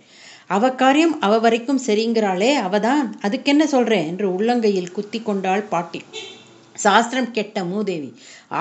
அவ 0.50 0.66
காரியம் 0.72 1.14
அவ 1.20 1.38
வரைக்கும் 1.40 1.80
சரிங்கிறாளே 1.88 2.50
அவதான் 2.66 3.06
அதுக்கென்ன 3.22 3.64
சொல்றேன் 3.64 4.08
என்று 4.08 4.26
உள்ளங்கையில் 4.30 4.92
குத்தி 4.92 5.20
கொண்டாள் 5.22 5.64
பாட்டி. 5.64 6.02
சாஸ்திரம் 6.76 7.32
கெட்ட 7.32 7.64
மூதேவி 7.64 8.10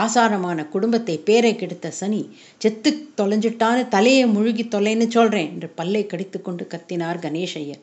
ஆசாரமான 0.03 0.59
குடும்பத்தை 0.67 1.17
பேரை 1.19 1.53
கெடுத்த 1.57 1.91
சனி 1.91 2.21
செத்து 2.59 2.91
தொலைஞ்சிட்டான்னு 3.17 3.83
தலையை 3.89 4.25
முழுகி 4.27 4.65
தொலைன்னு 4.65 5.07
சொல்றேன் 5.09 5.51
என்று 5.53 5.69
பல்லை 5.69 6.03
கடித்து 6.07 6.41
கொண்டு 6.43 6.67
கத்தினார் 6.75 7.23
கணேஷையர். 7.25 7.83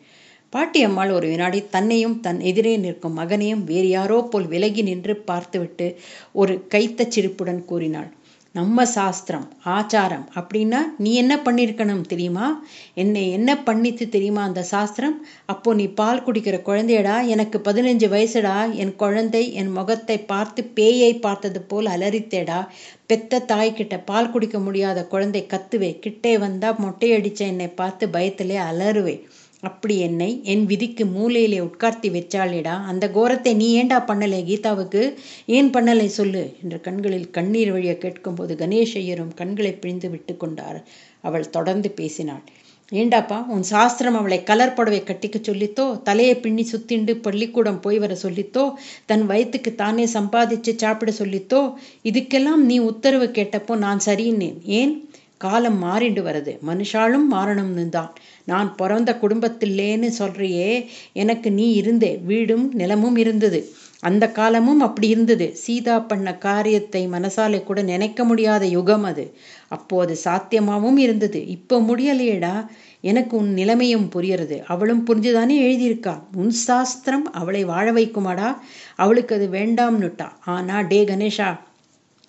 பாட்டி 0.54 0.80
அம்மாள் 0.84 1.12
ஒரு 1.12 1.28
வினாடி 1.28 1.60
தன்னையும் 1.70 2.18
தன் 2.20 2.40
எதிரே 2.40 2.74
நிற்கும் 2.78 3.14
மகனையும் 3.14 3.64
வேறு 3.64 3.90
யாரோ 3.90 4.18
போல் 4.32 4.48
விலகி 4.48 4.82
நின்று 4.82 5.14
பார்த்துவிட்டு 5.30 5.88
ஒரு 6.32 6.56
கைத்த 6.70 7.08
சிரிப்புடன் 7.08 7.62
கூறினாள். 7.66 8.10
நம்ம 8.56 8.86
சாஸ்திரம் 8.86 9.46
ஆச்சாரம் 9.66 10.24
அப்படின்னா 10.36 10.80
நீ 10.98 11.12
என்ன 11.14 11.34
பண்ணியிருக்கணும் 11.36 12.02
தெரியுமா? 12.02 12.48
என்னை 12.94 13.32
என்ன 13.32 13.52
பண்ணித்து 13.66 14.06
தெரியுமா 14.10 14.42
அந்த 14.44 14.62
சாஸ்திரம்? 14.64 15.16
அப்போ 15.46 15.74
நீ 15.74 15.86
பால் 16.00 16.24
குடிக்கிற 16.24 16.58
குழந்தையடா 16.62 17.16
எனக்கு 17.28 17.60
பதினஞ்சு 17.60 18.08
வயசுடா 18.16 18.76
என் 18.76 18.96
குழந்தை 18.96 19.44
என் 19.54 19.72
முகத்தை 19.72 20.18
பார்த்து 20.20 20.64
பேயை 20.76 21.12
பார்த்தது 21.20 21.62
போல் 21.62 21.86
அலறித்தேடா. 21.86 22.60
பெத்த 23.06 23.44
தாய்கிட்ட 23.48 23.98
பால் 24.06 24.32
குடிக்க 24.32 24.60
முடியாத 24.60 25.06
குழந்தை 25.06 25.44
கத்துவே 25.54 26.00
கிட்டே 26.00 26.38
வந்தா 26.38 26.72
மொட்டையடிச்ச 26.84 27.40
என்னை 27.54 27.68
பார்த்து 27.68 28.08
பயத்திலே 28.08 28.60
அலறுவே. 28.70 29.16
அப்படி 29.62 30.00
என்னை 30.00 30.40
என் 30.44 30.66
விதிக்கு 30.66 31.06
மூலையிலே 31.06 31.60
உட்கார்த்தி 31.60 32.10
வச்சாளேடா. 32.10 32.84
அந்த 32.84 33.10
கோரத்தை 33.10 33.56
நீ 33.56 33.74
ஏண்டா 33.74 34.06
பண்ணலை? 34.08 34.40
கீதாவுக்கு 34.50 35.14
ஏன் 35.46 35.70
பண்ணலை 35.70 36.06
சொல்லு? 36.06 36.54
என்று 36.64 36.82
கண்களில் 36.82 37.30
கண்ணீர் 37.30 37.72
வழிய 37.72 37.98
கேட்கும்போது 37.98 38.56
கணேஷ் 38.56 38.96
ஐயரும் 38.96 39.34
கண்களை 39.34 39.74
பிழிந்து 39.74 40.10
விட்டு 40.10 40.38
கொண்டார். 40.38 40.84
அவள் 41.22 41.50
தொடர்ந்து 41.50 41.92
பேசினாள். 41.92 42.44
ஏண்டாப்பா 42.92 43.46
உன் 43.46 43.64
சாஸ்திரம் 43.64 44.16
அவளை 44.16 44.44
கலர் 44.44 44.74
புடவை 44.74 45.02
கட்டிக்க 45.02 45.38
சொல்லித்தோ? 45.50 46.02
தலையை 46.02 46.36
பின்னி 46.36 46.68
சுத்திண்டு 46.72 47.14
பள்ளிக்கூடம் 47.22 47.80
போய் 47.80 48.00
வர 48.00 48.18
சொல்லித்தோ? 48.24 48.74
தன் 49.06 49.30
வயத்துக்கு 49.30 49.76
தானே 49.76 50.06
சம்பாதிச்சு 50.06 50.76
சாப்பிட 50.76 51.12
சொல்லித்தோ? 51.12 51.74
இதுக்கெல்லாம் 52.04 52.62
நீ 52.72 52.80
உத்தரவு 52.80 53.26
கேட்டப்போ 53.26 53.78
நான் 53.78 54.00
சரின்னேன் 54.06 54.60
ஏன்? 54.64 55.10
காலம் 55.44 55.80
மாறிண்டு 55.84 56.22
வருது. 56.24 56.54
மனுஷாலும் 56.70 57.26
மாறணும்னு 57.30 57.86
தான் 57.90 58.12
நான் 58.46 58.70
பிறந்த 58.76 59.12
குடும்பத்தில்லேன்னு 59.22 60.10
சொல்றியே 60.20 60.72
எனக்கு 61.14 61.50
நீ 61.52 61.68
இருந்தே. 61.74 62.12
வீடும் 62.30 62.66
நிலமும் 62.74 63.16
இருந்தது. 63.16 63.62
அந்த 64.00 64.26
காலமும் 64.32 64.80
அப்படி 64.80 65.08
இருந்தது. 65.08 65.48
சீதா 65.56 65.96
பண்ண 66.02 66.30
காரியத்தை 66.38 67.02
மனசாலே 67.08 67.60
கூட 67.64 67.80
நினைக்க 67.82 68.24
முடியாத 68.24 68.64
யுகம் 68.66 69.04
அது. 69.04 69.26
அப்போ 69.70 69.96
அது 70.02 70.16
சாத்தியமாகவும் 70.26 70.98
இருந்தது. 70.98 71.42
இப்போ 71.48 71.76
முடியலையேடா. 71.82 72.56
எனக்கு 73.04 73.34
உன் 73.38 73.52
நிலைமையும் 73.54 74.08
புரியறது 74.16 74.58
அவளும் 74.68 75.04
புரிஞ்சுதானே 75.08 75.58
எழுதியிருக்கா. 75.68 76.16
உன் 76.36 76.54
சாஸ்திரம் 76.68 77.28
அவளை 77.32 77.64
வாழ 77.64 77.88
வைக்குமாடா? 77.92 78.50
அவளுக்கு 78.96 79.36
அது 79.36 79.48
வேண்டாம்னுட்டா. 79.52 80.28
ஆனா 80.46 80.82
டே 80.82 81.02
கணேஷா. 81.06 81.50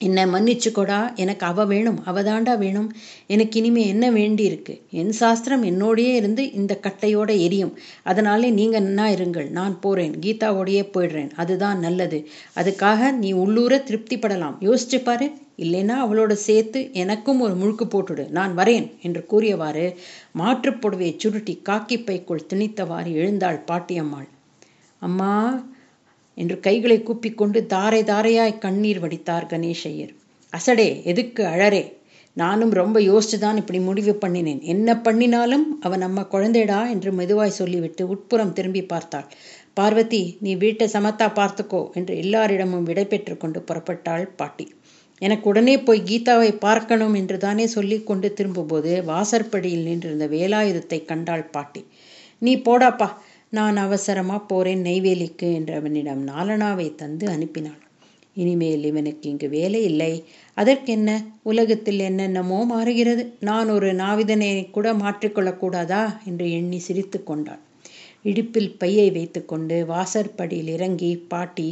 என்னை 0.02 0.24
மன்னிச்சுக்கோடா 0.24 1.14
எனக்கு 1.14 1.46
அவ 1.46 1.64
வேணும் 1.64 2.04
அவ 2.04 2.22
தாண்டா 2.22 2.58
வேணும். 2.58 2.88
எனக்கு 3.26 3.58
இனிமே 3.58 3.86
என்ன 3.86 4.10
வேண்டி 4.10 4.44
இருக்கு? 4.44 4.74
என் 4.90 5.12
சாஸ்திரம் 5.12 5.64
என்னோடையே 5.64 6.12
இருந்து 6.14 6.52
இந்த 6.52 6.78
கட்டையோட 6.82 7.38
எரியும். 7.38 7.72
அதனாலே 8.02 8.50
நீங்க 8.50 8.80
நன்னா 8.80 9.06
இருங்கள் 9.16 9.48
நான் 9.50 9.80
போறேன் 9.80 10.12
கீதாவோடையே 10.26 10.82
போயிடுறேன். 10.94 11.30
அதுதான் 11.36 11.78
நல்லது. 11.78 12.18
அதுக்காக 12.56 13.12
நீ 13.12 13.32
உள்ளூர 13.32 13.82
திருப்திப்படலாம். 13.86 14.56
யோசிச்சு 14.60 15.02
பாரு. 15.02 15.30
இல்லைன்னா 15.58 15.96
அவளோட 16.04 16.32
சேர்த்து 16.32 16.80
எனக்கும் 16.92 17.40
ஒரு 17.40 17.54
முழுக்கு 17.56 17.84
போட்டுடு. 17.84 18.30
நான் 18.30 18.56
வரேன் 18.58 18.86
என்று 19.02 19.26
கூறியவாறு 19.26 19.86
மாற்றுப் 20.32 20.80
புடவையை 20.82 21.14
சுருட்டி 21.16 21.62
காக்கி 21.68 22.04
பைக்குள் 22.04 22.46
திணித்தவாறு 22.54 23.12
எழுந்தாள் 23.12 23.64
பாட்டியம்மாள். 23.70 24.28
அம்மா 25.02 25.32
என்று 26.38 26.56
கைகளை 26.60 26.98
கூப்பிக்கொண்டு 27.00 27.60
தாரை 27.66 28.02
தாரையாய் 28.02 28.54
கண்ணீர் 28.58 28.98
வடித்தார் 28.98 29.50
கணேஷையர் 29.50 30.12
அசடே 30.52 30.88
எதுக்கு 31.04 31.42
அழறே? 31.46 31.82
நானும் 32.36 32.70
ரொம்ப 32.70 32.98
யோசிச்சுதான் 33.00 33.56
இப்படி 33.56 33.78
முடிவு 33.78 34.12
பண்ணினேன். 34.20 34.60
என்ன 34.64 34.88
பண்ணினாலும் 35.00 35.64
அவன் 35.80 35.98
நம்ம 35.98 36.20
குழந்தைடா 36.30 36.78
என்று 36.90 37.10
மெதுவாய் 37.12 37.58
சொல்லிவிட்டு 37.58 38.02
உட்புறம் 38.08 38.52
திரும்பி 38.52 38.82
பார்த்தாள். 38.82 39.26
பார்வதி 39.74 40.22
நீ 40.40 40.52
வீட்டை 40.54 40.86
சமத்தா 40.92 41.26
பார்த்துக்கோ 41.34 41.82
என்று 41.94 42.14
எல்லாரிடமும் 42.16 42.82
விடை 42.82 43.04
பெற்று 43.04 43.36
கொண்டு 43.36 43.60
புறப்பட்டாள் 43.60 44.24
பாட்டி. 44.36 44.66
எனக்கு 45.22 45.46
உடனே 45.48 45.74
போய் 45.78 46.06
கீதாவை 46.06 46.50
பார்க்கணும் 46.58 47.14
என்று 47.14 47.36
தானே 47.38 47.66
சொல்லி 47.66 47.98
கொண்டு 48.02 48.28
திரும்பும்போது 48.32 48.92
வாசற்படியில் 49.04 49.86
நின்றிருந்த 49.88 50.26
வேலாயுதத்தை 50.26 50.98
கண்டாள் 51.04 51.50
பாட்டி. 51.50 51.82
நீ 52.42 52.54
போடாப்பா 52.56 53.08
நான் 53.52 53.76
அவசரமாக 53.76 54.40
போகிறேன் 54.46 54.84
நெய்வேலிக்கு 54.84 55.48
என்று 55.54 55.72
அவனிடம் 55.74 56.20
நாலனாவை 56.28 56.86
தந்து 56.94 57.24
அனுப்பினாள். 57.28 57.80
இனிமேல் 58.36 58.84
இவனுக்கு 58.84 59.24
இங்கு 59.28 59.48
வேலை 59.48 59.80
இல்லை. 59.82 60.12
அதற்கென்ன? 60.56 61.10
உலகத்தில் 61.42 62.00
என்னென்னமோ 62.00 62.60
மாறுகிறது. 62.64 63.24
நான் 63.40 63.70
ஒரு 63.70 63.88
நாவிதனை 63.94 64.48
கூட 64.70 64.94
மாற்றிக்கொள்ளக்கூடாதா 64.94 66.02
என்று 66.24 66.46
எண்ணி 66.52 66.78
சிரித்து 66.78 67.20
கொண்டாள். 67.22 67.60
இடுப்பில் 68.22 68.70
பையை 68.78 69.06
வைத்துக்கொண்டு 69.10 69.76
வாசற்படியில் 69.86 70.68
இறங்கி 70.68 71.12
பாட்டி 71.28 71.68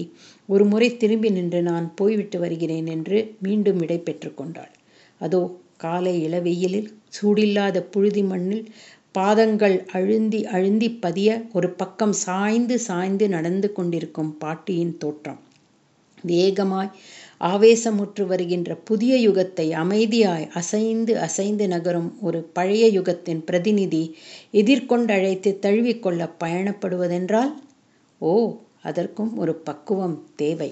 ஒரு 0.49 0.65
முறை 0.65 0.91
திரும்பி 0.97 1.31
நின்று 1.31 1.61
நான் 1.63 1.87
போய்விட்டு 1.95 2.39
வருகிறேன் 2.39 2.87
என்று 2.87 3.19
மீண்டும் 3.39 3.77
விடை 3.77 3.99
பெற்று 3.99 4.33
கொண்டாள். 4.35 4.73
அதோ 5.21 5.43
காலை 5.77 6.15
இளவெயிலில் 6.23 6.89
சூடில்லாத 7.17 7.79
புழுதி 7.93 8.23
மண்ணில் 8.23 8.65
பாதங்கள் 9.15 9.87
அழுந்தி 9.93 10.41
அழுந்தி 10.53 10.99
பதிய 11.01 11.43
ஒரு 11.53 11.71
பக்கம் 11.71 12.13
சாய்ந்து 12.13 12.79
சாய்ந்து 12.79 13.29
நடந்து 13.29 13.73
கொண்டிருக்கும் 13.73 14.37
பாட்டியின் 14.39 14.99
தோற்றம். 14.99 15.41
வேகமாய் 16.25 16.91
ஆவேசமுற்று 17.41 18.27
வருகின்ற 18.27 18.71
புதிய 18.75 19.13
யுகத்தை 19.17 19.67
அமைதியாய் 19.75 20.47
அசைந்து 20.55 21.19
அசைந்து 21.19 21.69
நகரும் 21.69 22.11
ஒரு 22.21 22.43
பழைய 22.53 22.87
யுகத்தின் 23.01 23.45
பிரதிநிதி 23.45 24.03
எதிர்கொண்டழைத்து 24.53 25.53
தழுவிக்கொள்ள 25.59 26.29
பயணப்படுவதென்றால் 26.45 27.53
ஓ 28.21 28.35
அதற்கும் 28.83 29.33
ஒரு 29.37 29.55
பக்குவம் 29.61 30.19
தேவை. 30.37 30.71